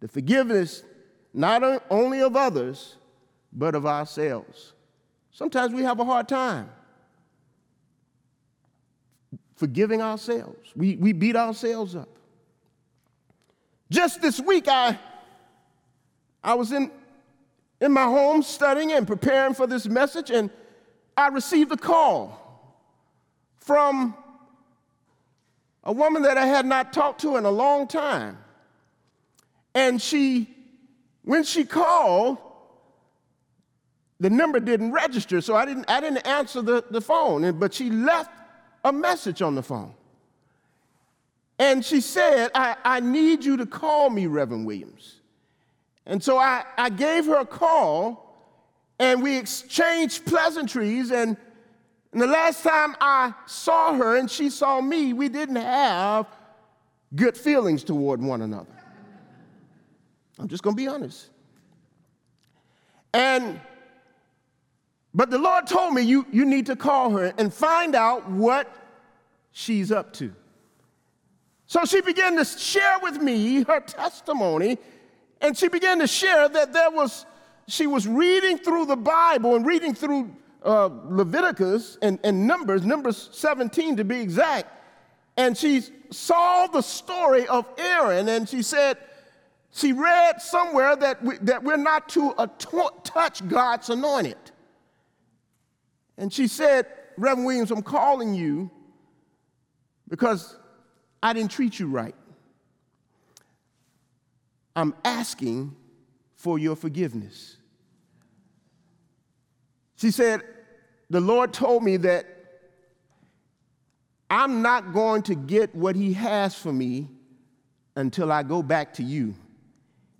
The 0.00 0.08
forgiveness 0.08 0.84
not 1.32 1.82
only 1.90 2.20
of 2.20 2.36
others, 2.36 2.96
but 3.52 3.74
of 3.74 3.86
ourselves. 3.86 4.74
Sometimes 5.32 5.72
we 5.72 5.82
have 5.82 5.98
a 5.98 6.04
hard 6.04 6.28
time 6.28 6.70
forgiving 9.56 10.00
ourselves. 10.00 10.70
We, 10.76 10.96
we 10.96 11.12
beat 11.12 11.36
ourselves 11.36 11.96
up. 11.96 12.08
Just 13.90 14.20
this 14.20 14.38
week, 14.38 14.68
I, 14.68 14.98
I 16.44 16.54
was 16.54 16.70
in, 16.70 16.90
in 17.80 17.92
my 17.92 18.04
home 18.04 18.42
studying 18.42 18.92
and 18.92 19.06
preparing 19.06 19.54
for 19.54 19.66
this 19.66 19.86
message, 19.86 20.30
and 20.30 20.50
I 21.16 21.28
received 21.28 21.72
a 21.72 21.76
call 21.76 22.38
from 23.56 24.14
a 25.88 25.92
woman 25.92 26.20
that 26.20 26.36
I 26.36 26.44
had 26.44 26.66
not 26.66 26.92
talked 26.92 27.22
to 27.22 27.36
in 27.36 27.46
a 27.46 27.50
long 27.50 27.88
time. 27.88 28.36
And 29.74 30.00
she, 30.02 30.54
when 31.22 31.44
she 31.44 31.64
called, 31.64 32.36
the 34.20 34.28
number 34.28 34.60
didn't 34.60 34.92
register, 34.92 35.40
so 35.40 35.56
I 35.56 35.64
didn't, 35.64 35.88
I 35.88 36.00
didn't 36.00 36.26
answer 36.26 36.60
the, 36.60 36.84
the 36.90 37.00
phone, 37.00 37.58
but 37.58 37.72
she 37.72 37.88
left 37.88 38.30
a 38.84 38.92
message 38.92 39.40
on 39.40 39.54
the 39.54 39.62
phone. 39.62 39.94
And 41.58 41.82
she 41.82 42.02
said, 42.02 42.50
I, 42.54 42.76
I 42.84 43.00
need 43.00 43.42
you 43.42 43.56
to 43.56 43.64
call 43.64 44.10
me, 44.10 44.26
Reverend 44.26 44.66
Williams. 44.66 45.20
And 46.04 46.22
so 46.22 46.36
I, 46.36 46.64
I 46.76 46.90
gave 46.90 47.24
her 47.24 47.40
a 47.40 47.46
call 47.46 48.26
and 48.98 49.22
we 49.22 49.38
exchanged 49.38 50.26
pleasantries. 50.26 51.12
And, 51.12 51.38
and 52.12 52.22
the 52.22 52.26
last 52.26 52.62
time 52.62 52.96
I 53.00 53.34
saw 53.46 53.94
her 53.94 54.16
and 54.16 54.30
she 54.30 54.50
saw 54.50 54.80
me, 54.80 55.12
we 55.12 55.28
didn't 55.28 55.56
have 55.56 56.26
good 57.14 57.36
feelings 57.36 57.84
toward 57.84 58.20
one 58.20 58.42
another. 58.42 58.74
I'm 60.38 60.48
just 60.48 60.62
going 60.62 60.76
to 60.76 60.82
be 60.82 60.88
honest. 60.88 61.30
And 63.12 63.60
but 65.14 65.30
the 65.30 65.38
Lord 65.38 65.66
told 65.66 65.94
me 65.94 66.02
you, 66.02 66.26
you 66.30 66.44
need 66.44 66.66
to 66.66 66.76
call 66.76 67.10
her 67.10 67.32
and 67.38 67.52
find 67.52 67.94
out 67.94 68.30
what 68.30 68.72
she's 69.52 69.90
up 69.90 70.12
to. 70.14 70.32
So 71.66 71.84
she 71.84 72.00
began 72.00 72.36
to 72.36 72.44
share 72.44 72.98
with 73.02 73.20
me 73.20 73.64
her 73.64 73.80
testimony, 73.80 74.78
and 75.40 75.56
she 75.56 75.68
began 75.68 75.98
to 75.98 76.06
share 76.06 76.48
that 76.48 76.72
there 76.72 76.90
was, 76.90 77.26
she 77.66 77.86
was 77.86 78.06
reading 78.06 78.58
through 78.58 78.86
the 78.86 78.96
Bible 78.96 79.56
and 79.56 79.66
reading 79.66 79.94
through 79.94 80.34
uh, 80.64 80.90
Leviticus 81.04 81.98
and, 82.02 82.18
and 82.24 82.46
Numbers, 82.46 82.84
Numbers 82.84 83.28
17 83.32 83.96
to 83.96 84.04
be 84.04 84.20
exact, 84.20 84.72
and 85.36 85.56
she 85.56 85.82
saw 86.10 86.66
the 86.66 86.82
story 86.82 87.46
of 87.46 87.66
Aaron, 87.78 88.28
and 88.28 88.48
she 88.48 88.62
said, 88.62 88.98
she 89.72 89.92
read 89.92 90.40
somewhere 90.40 90.96
that, 90.96 91.22
we, 91.22 91.36
that 91.42 91.62
we're 91.62 91.76
not 91.76 92.08
to 92.10 92.34
touch 93.04 93.46
God's 93.46 93.90
anointed. 93.90 94.38
And 96.16 96.32
she 96.32 96.48
said, 96.48 96.86
Reverend 97.16 97.46
Williams, 97.46 97.70
I'm 97.70 97.82
calling 97.82 98.34
you 98.34 98.70
because 100.08 100.56
I 101.22 101.32
didn't 101.32 101.50
treat 101.50 101.78
you 101.78 101.86
right. 101.86 102.14
I'm 104.74 104.94
asking 105.04 105.76
for 106.34 106.58
your 106.58 106.76
forgiveness. 106.76 107.57
She 109.98 110.10
said, 110.10 110.42
The 111.10 111.20
Lord 111.20 111.52
told 111.52 111.82
me 111.82 111.98
that 111.98 112.26
I'm 114.30 114.62
not 114.62 114.92
going 114.92 115.22
to 115.24 115.34
get 115.34 115.74
what 115.74 115.96
He 115.96 116.12
has 116.14 116.54
for 116.54 116.72
me 116.72 117.10
until 117.96 118.32
I 118.32 118.42
go 118.42 118.62
back 118.62 118.94
to 118.94 119.02
you 119.02 119.34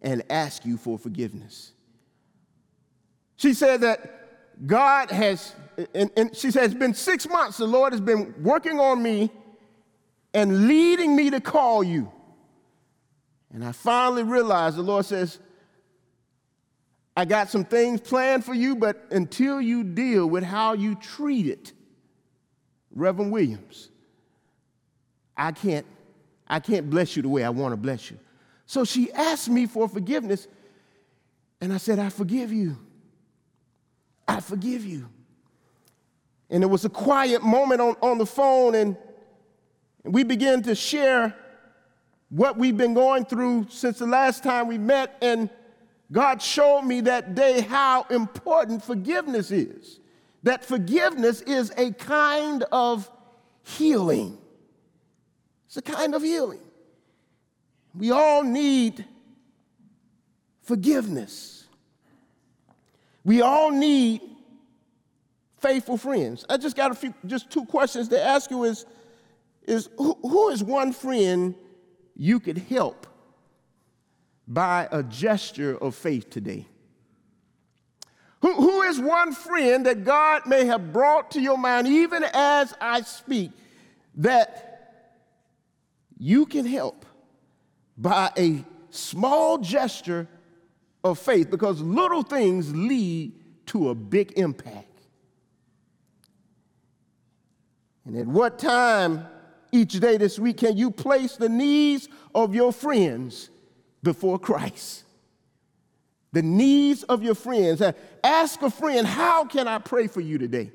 and 0.03 0.23
ask 0.31 0.65
you 0.67 0.77
for 0.77 0.99
forgiveness. 0.99 1.73
She 3.37 3.55
said 3.55 3.81
that 3.83 4.67
God 4.67 5.11
has 5.13 5.55
and, 5.95 6.11
and 6.17 6.37
she 6.37 6.51
said, 6.51 6.65
It's 6.65 6.75
been 6.75 6.95
six 6.95 7.29
months. 7.29 7.59
The 7.59 7.67
Lord 7.67 7.93
has 7.93 8.01
been 8.01 8.35
working 8.43 8.81
on 8.81 9.01
me 9.01 9.31
and 10.35 10.67
leading 10.67 11.15
me 11.15 11.31
to 11.31 11.41
call 11.41 11.85
you. 11.85 12.11
And 13.53 13.65
I 13.65 13.71
finally 13.71 14.25
realized 14.25 14.77
the 14.77 14.83
Lord 14.83 15.05
says, 15.05 15.39
I 17.19 17.25
got 17.25 17.51
some 17.51 17.65
things 17.65 18.01
planned 18.01 18.45
for 18.45 18.55
you, 18.55 18.77
but 18.77 19.05
until 19.11 19.61
you 19.61 19.83
deal 19.83 20.25
with 20.29 20.45
how 20.45 20.75
you 20.75 20.95
treat 20.95 21.47
it, 21.47 21.73
Reverend 22.95 23.33
Williams, 23.33 23.91
I 25.37 25.51
can't, 25.51 25.85
I 26.47 26.61
can't 26.61 26.89
bless 26.89 27.17
you 27.17 27.23
the 27.23 27.29
way 27.29 27.43
I 27.43 27.51
want 27.51 27.73
to 27.73 27.77
bless 27.77 28.09
you. 28.09 28.21
So 28.67 28.85
she 28.85 29.13
asked 29.13 29.49
me 29.49 29.67
for 29.67 29.89
forgiveness, 29.89 30.47
and 31.61 31.73
I 31.73 31.79
said, 31.79 31.99
I 31.99 32.09
forgive 32.09 32.53
you. 32.53 32.79
I 34.29 34.39
forgive 34.39 34.85
you. 34.85 35.09
And 36.51 36.63
it 36.63 36.69
was 36.69 36.85
a 36.85 36.89
quiet 36.89 37.43
moment 37.43 37.81
on, 37.81 37.97
on 38.01 38.19
the 38.19 38.27
phone, 38.27 38.77
and 38.77 38.97
we 40.05 40.23
began 40.23 40.63
to 40.63 40.75
share 40.77 41.35
what 42.29 42.57
we've 42.57 42.77
been 42.77 42.95
going 42.95 43.25
through 43.25 43.67
since 43.71 43.99
the 43.99 44.07
last 44.07 44.45
time 44.45 44.69
we 44.69 44.79
met. 44.79 45.19
And 45.21 45.51
God 46.11 46.41
showed 46.41 46.83
me 46.83 47.03
that 47.03 47.35
day 47.35 47.61
how 47.61 48.05
important 48.05 48.83
forgiveness 48.83 49.51
is. 49.51 50.01
That 50.43 50.65
forgiveness 50.65 51.43
is 51.43 51.73
a 51.77 51.93
kind 51.93 52.65
of 52.73 53.11
healing. 53.63 54.39
It's 55.67 55.77
a 55.77 55.83
kind 55.83 56.15
of 56.15 56.23
healing. 56.23 56.61
We 57.95 58.11
all 58.11 58.43
need 58.43 59.05
forgiveness. 60.63 61.67
We 63.25 63.43
all 63.43 63.71
need 63.71 64.23
faithful 65.59 65.99
friends. 65.99 66.45
I 66.49 66.57
just 66.57 66.77
got 66.77 66.91
a 66.91 66.95
few, 66.95 67.13
just 67.27 67.51
two 67.51 67.67
questions 67.67 68.09
to 68.09 68.23
ask 68.23 68.51
you 68.51 68.65
is, 68.65 68.87
is 69.67 69.91
who, 69.99 70.17
who 70.23 70.49
is 70.49 70.63
one 70.63 70.93
friend 70.93 71.55
you 72.17 72.41
could 72.41 72.59
help 72.59 73.07
by 74.49 74.89
a 74.91 75.03
gesture 75.03 75.77
of 75.77 75.95
faith 75.95 76.31
today? 76.31 76.67
Who, 78.41 78.55
who 78.55 78.83
is 78.83 78.99
one 78.99 79.33
friend 79.33 79.85
that 79.87 80.05
God 80.05 80.47
may 80.47 80.65
have 80.65 80.93
brought 80.93 81.33
to 81.33 81.41
your 81.41 81.59
mind, 81.59 81.87
even 81.87 82.25
as 82.33 82.75
I 82.81 83.03
speak, 83.03 83.51
that 84.17 85.13
you 86.17 86.47
can 86.47 86.65
help 86.65 87.05
by 87.97 88.31
a 88.39 88.65
small 88.91 89.59
gesture 89.59 90.29
of 91.05 91.19
faith? 91.19 91.51
Because 91.51 91.81
little 91.81 92.23
things 92.23 92.75
lead 92.75 93.33
to 93.67 93.91
a 93.91 93.95
big 93.95 94.33
impact. 94.39 94.87
And 98.07 98.17
at 98.17 98.27
what 98.27 98.59
time 98.59 99.27
each 99.73 100.01
day 100.01 100.17
this 100.17 100.39
week 100.39 100.59
can 100.59 100.79
you 100.79 100.91
place 100.91 101.37
the 101.37 101.49
needs 101.49 102.09
of 102.35 102.55
your 102.55 102.73
friends 102.73 103.51
before 104.03 104.39
Christ? 104.39 105.05
The 106.33 106.43
needs 106.43 107.03
of 107.05 107.23
your 107.23 107.35
friends. 107.35 107.81
Uh, 107.81 107.93
ask 108.23 108.61
a 108.63 108.71
friend, 108.71 109.07
How 109.07 109.45
can 109.45 109.67
I 109.67 109.79
pray 109.79 110.07
for 110.07 110.21
you 110.21 110.39
today? 110.39 110.71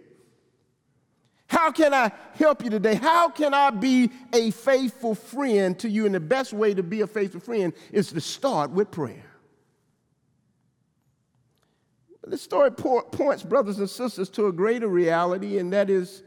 How 1.47 1.71
can 1.71 1.93
I 1.93 2.11
help 2.33 2.63
you 2.63 2.71
today? 2.71 2.95
How 2.95 3.29
can 3.29 3.53
I 3.53 3.69
be 3.69 4.09
a 4.33 4.49
faithful 4.49 5.13
friend 5.13 5.77
to 5.79 5.89
you? 5.89 6.07
And 6.07 6.15
the 6.15 6.19
best 6.19 6.51
way 6.51 6.73
to 6.73 6.81
be 6.81 7.01
a 7.01 7.07
faithful 7.07 7.41
friend 7.41 7.73
is 7.91 8.11
to 8.11 8.21
start 8.21 8.71
with 8.71 8.89
prayer. 8.89 9.25
This 12.25 12.41
story 12.41 12.71
points, 12.71 13.43
brothers 13.43 13.79
and 13.79 13.89
sisters, 13.89 14.29
to 14.31 14.47
a 14.47 14.51
greater 14.51 14.87
reality, 14.87 15.59
and 15.59 15.73
that 15.73 15.89
is 15.89 16.23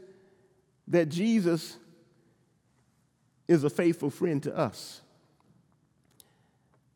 that 0.87 1.09
Jesus 1.09 1.75
is 3.47 3.63
a 3.63 3.69
faithful 3.69 4.09
friend 4.09 4.41
to 4.43 4.55
us. 4.55 5.01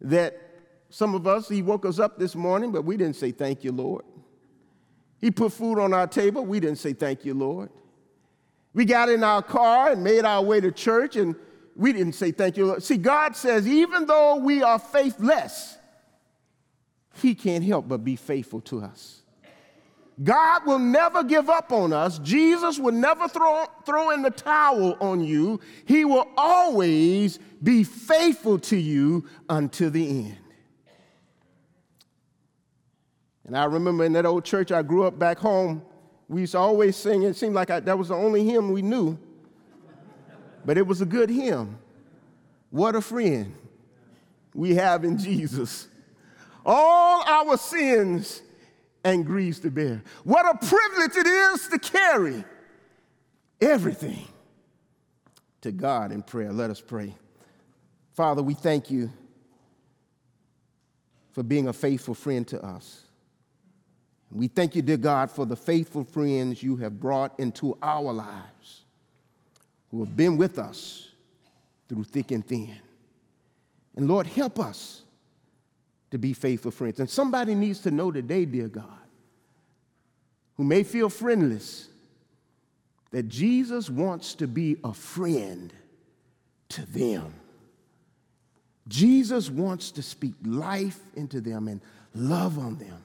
That 0.01 0.37
some 0.89 1.15
of 1.15 1.25
us, 1.27 1.47
He 1.47 1.61
woke 1.61 1.85
us 1.85 1.99
up 1.99 2.17
this 2.17 2.35
morning, 2.35 2.71
but 2.71 2.83
we 2.83 2.97
didn't 2.97 3.15
say, 3.15 3.31
Thank 3.31 3.63
you, 3.63 3.71
Lord. 3.71 4.03
He 5.19 5.31
put 5.31 5.53
food 5.53 5.79
on 5.79 5.93
our 5.93 6.07
table, 6.07 6.45
we 6.45 6.59
didn't 6.59 6.79
say, 6.79 6.93
Thank 6.93 7.25
you, 7.25 7.33
Lord. 7.33 7.69
We 8.73 8.85
got 8.85 9.09
in 9.09 9.23
our 9.23 9.41
car 9.41 9.91
and 9.91 10.03
made 10.03 10.25
our 10.25 10.41
way 10.41 10.61
to 10.61 10.71
church, 10.71 11.15
and 11.15 11.35
we 11.75 11.93
didn't 11.93 12.13
say, 12.13 12.31
Thank 12.31 12.57
you, 12.57 12.67
Lord. 12.67 12.83
See, 12.83 12.97
God 12.97 13.35
says, 13.35 13.67
even 13.67 14.05
though 14.05 14.37
we 14.37 14.63
are 14.63 14.79
faithless, 14.79 15.77
He 17.21 17.35
can't 17.35 17.63
help 17.63 17.87
but 17.87 18.03
be 18.03 18.15
faithful 18.15 18.61
to 18.61 18.81
us. 18.81 19.20
God 20.23 20.67
will 20.67 20.79
never 20.79 21.23
give 21.23 21.49
up 21.49 21.71
on 21.71 21.93
us. 21.93 22.19
Jesus 22.19 22.77
will 22.77 22.91
never 22.91 23.27
throw, 23.27 23.65
throw 23.85 24.11
in 24.11 24.21
the 24.21 24.29
towel 24.29 24.97
on 24.99 25.21
you. 25.21 25.59
He 25.85 26.05
will 26.05 26.27
always 26.37 27.39
be 27.63 27.83
faithful 27.83 28.59
to 28.59 28.77
you 28.77 29.25
until 29.49 29.89
the 29.89 30.07
end. 30.07 30.37
And 33.45 33.57
I 33.57 33.65
remember 33.65 34.05
in 34.05 34.13
that 34.13 34.25
old 34.25 34.45
church 34.45 34.71
I 34.71 34.81
grew 34.81 35.03
up 35.05 35.17
back 35.17 35.39
home, 35.39 35.81
we 36.27 36.41
used 36.41 36.53
to 36.53 36.59
always 36.59 36.95
sing, 36.95 37.23
it 37.23 37.35
seemed 37.35 37.55
like 37.55 37.69
I, 37.69 37.79
that 37.81 37.97
was 37.97 38.09
the 38.09 38.15
only 38.15 38.45
hymn 38.45 38.71
we 38.71 38.81
knew, 38.81 39.17
but 40.63 40.77
it 40.77 40.85
was 40.85 41.01
a 41.01 41.05
good 41.05 41.29
hymn. 41.29 41.77
What 42.69 42.95
a 42.95 43.01
friend 43.01 43.53
we 44.53 44.75
have 44.75 45.03
in 45.03 45.17
Jesus. 45.17 45.87
All 46.65 47.23
our 47.27 47.57
sins 47.57 48.41
and 49.03 49.25
griefs 49.25 49.59
to 49.59 49.71
bear. 49.71 50.03
What 50.23 50.45
a 50.45 50.57
privilege 50.65 51.15
it 51.17 51.27
is 51.27 51.67
to 51.69 51.79
carry 51.79 52.43
everything 53.59 54.27
to 55.61 55.71
God 55.71 56.11
in 56.11 56.21
prayer. 56.21 56.51
Let 56.51 56.69
us 56.69 56.81
pray. 56.81 57.15
Father, 58.13 58.43
we 58.43 58.53
thank 58.53 58.91
you 58.91 59.09
for 61.31 61.43
being 61.43 61.67
a 61.67 61.73
faithful 61.73 62.13
friend 62.13 62.47
to 62.49 62.63
us. 62.63 63.01
We 64.31 64.47
thank 64.47 64.75
you, 64.75 64.81
dear 64.81 64.97
God, 64.97 65.29
for 65.29 65.45
the 65.45 65.55
faithful 65.55 66.03
friends 66.03 66.63
you 66.63 66.77
have 66.77 66.99
brought 66.99 67.37
into 67.39 67.77
our 67.81 68.13
lives 68.13 68.81
who 69.91 69.99
have 70.03 70.15
been 70.15 70.37
with 70.37 70.57
us 70.57 71.09
through 71.89 72.05
thick 72.05 72.31
and 72.31 72.45
thin. 72.45 72.77
And 73.95 74.07
Lord, 74.07 74.25
help 74.25 74.59
us 74.59 75.03
to 76.11 76.17
be 76.17 76.33
faithful 76.33 76.71
friends. 76.71 76.99
And 76.99 77.09
somebody 77.09 77.55
needs 77.55 77.79
to 77.81 77.91
know 77.91 78.11
today, 78.11 78.45
dear 78.45 78.67
God, 78.67 78.85
who 80.57 80.63
may 80.63 80.83
feel 80.83 81.09
friendless, 81.09 81.87
that 83.11 83.27
Jesus 83.27 83.89
wants 83.89 84.35
to 84.35 84.47
be 84.47 84.77
a 84.83 84.93
friend 84.93 85.73
to 86.69 86.85
them. 86.91 87.33
Jesus 88.87 89.49
wants 89.49 89.91
to 89.91 90.01
speak 90.01 90.33
life 90.43 90.99
into 91.15 91.41
them 91.41 91.67
and 91.67 91.81
love 92.13 92.57
on 92.59 92.77
them. 92.77 93.01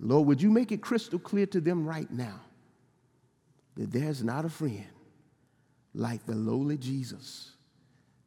Lord, 0.00 0.26
would 0.26 0.42
you 0.42 0.50
make 0.50 0.72
it 0.72 0.80
crystal 0.80 1.18
clear 1.18 1.46
to 1.46 1.60
them 1.60 1.86
right 1.86 2.10
now 2.10 2.40
that 3.76 3.92
there's 3.92 4.22
not 4.22 4.44
a 4.44 4.48
friend 4.48 4.86
like 5.94 6.24
the 6.26 6.34
lowly 6.34 6.78
Jesus? 6.78 7.52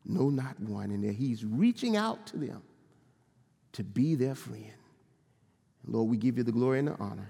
No, 0.05 0.29
not 0.29 0.59
one. 0.59 0.91
And 0.91 1.03
that 1.03 1.13
he's 1.13 1.45
reaching 1.45 1.95
out 1.95 2.25
to 2.27 2.37
them 2.37 2.61
to 3.73 3.83
be 3.83 4.15
their 4.15 4.35
friend. 4.35 4.73
Lord, 5.85 6.09
we 6.09 6.17
give 6.17 6.37
you 6.37 6.43
the 6.43 6.51
glory 6.51 6.79
and 6.79 6.89
the 6.89 6.95
honor. 6.99 7.29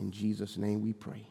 In 0.00 0.10
Jesus' 0.10 0.56
name 0.56 0.82
we 0.82 0.92
pray. 0.92 1.26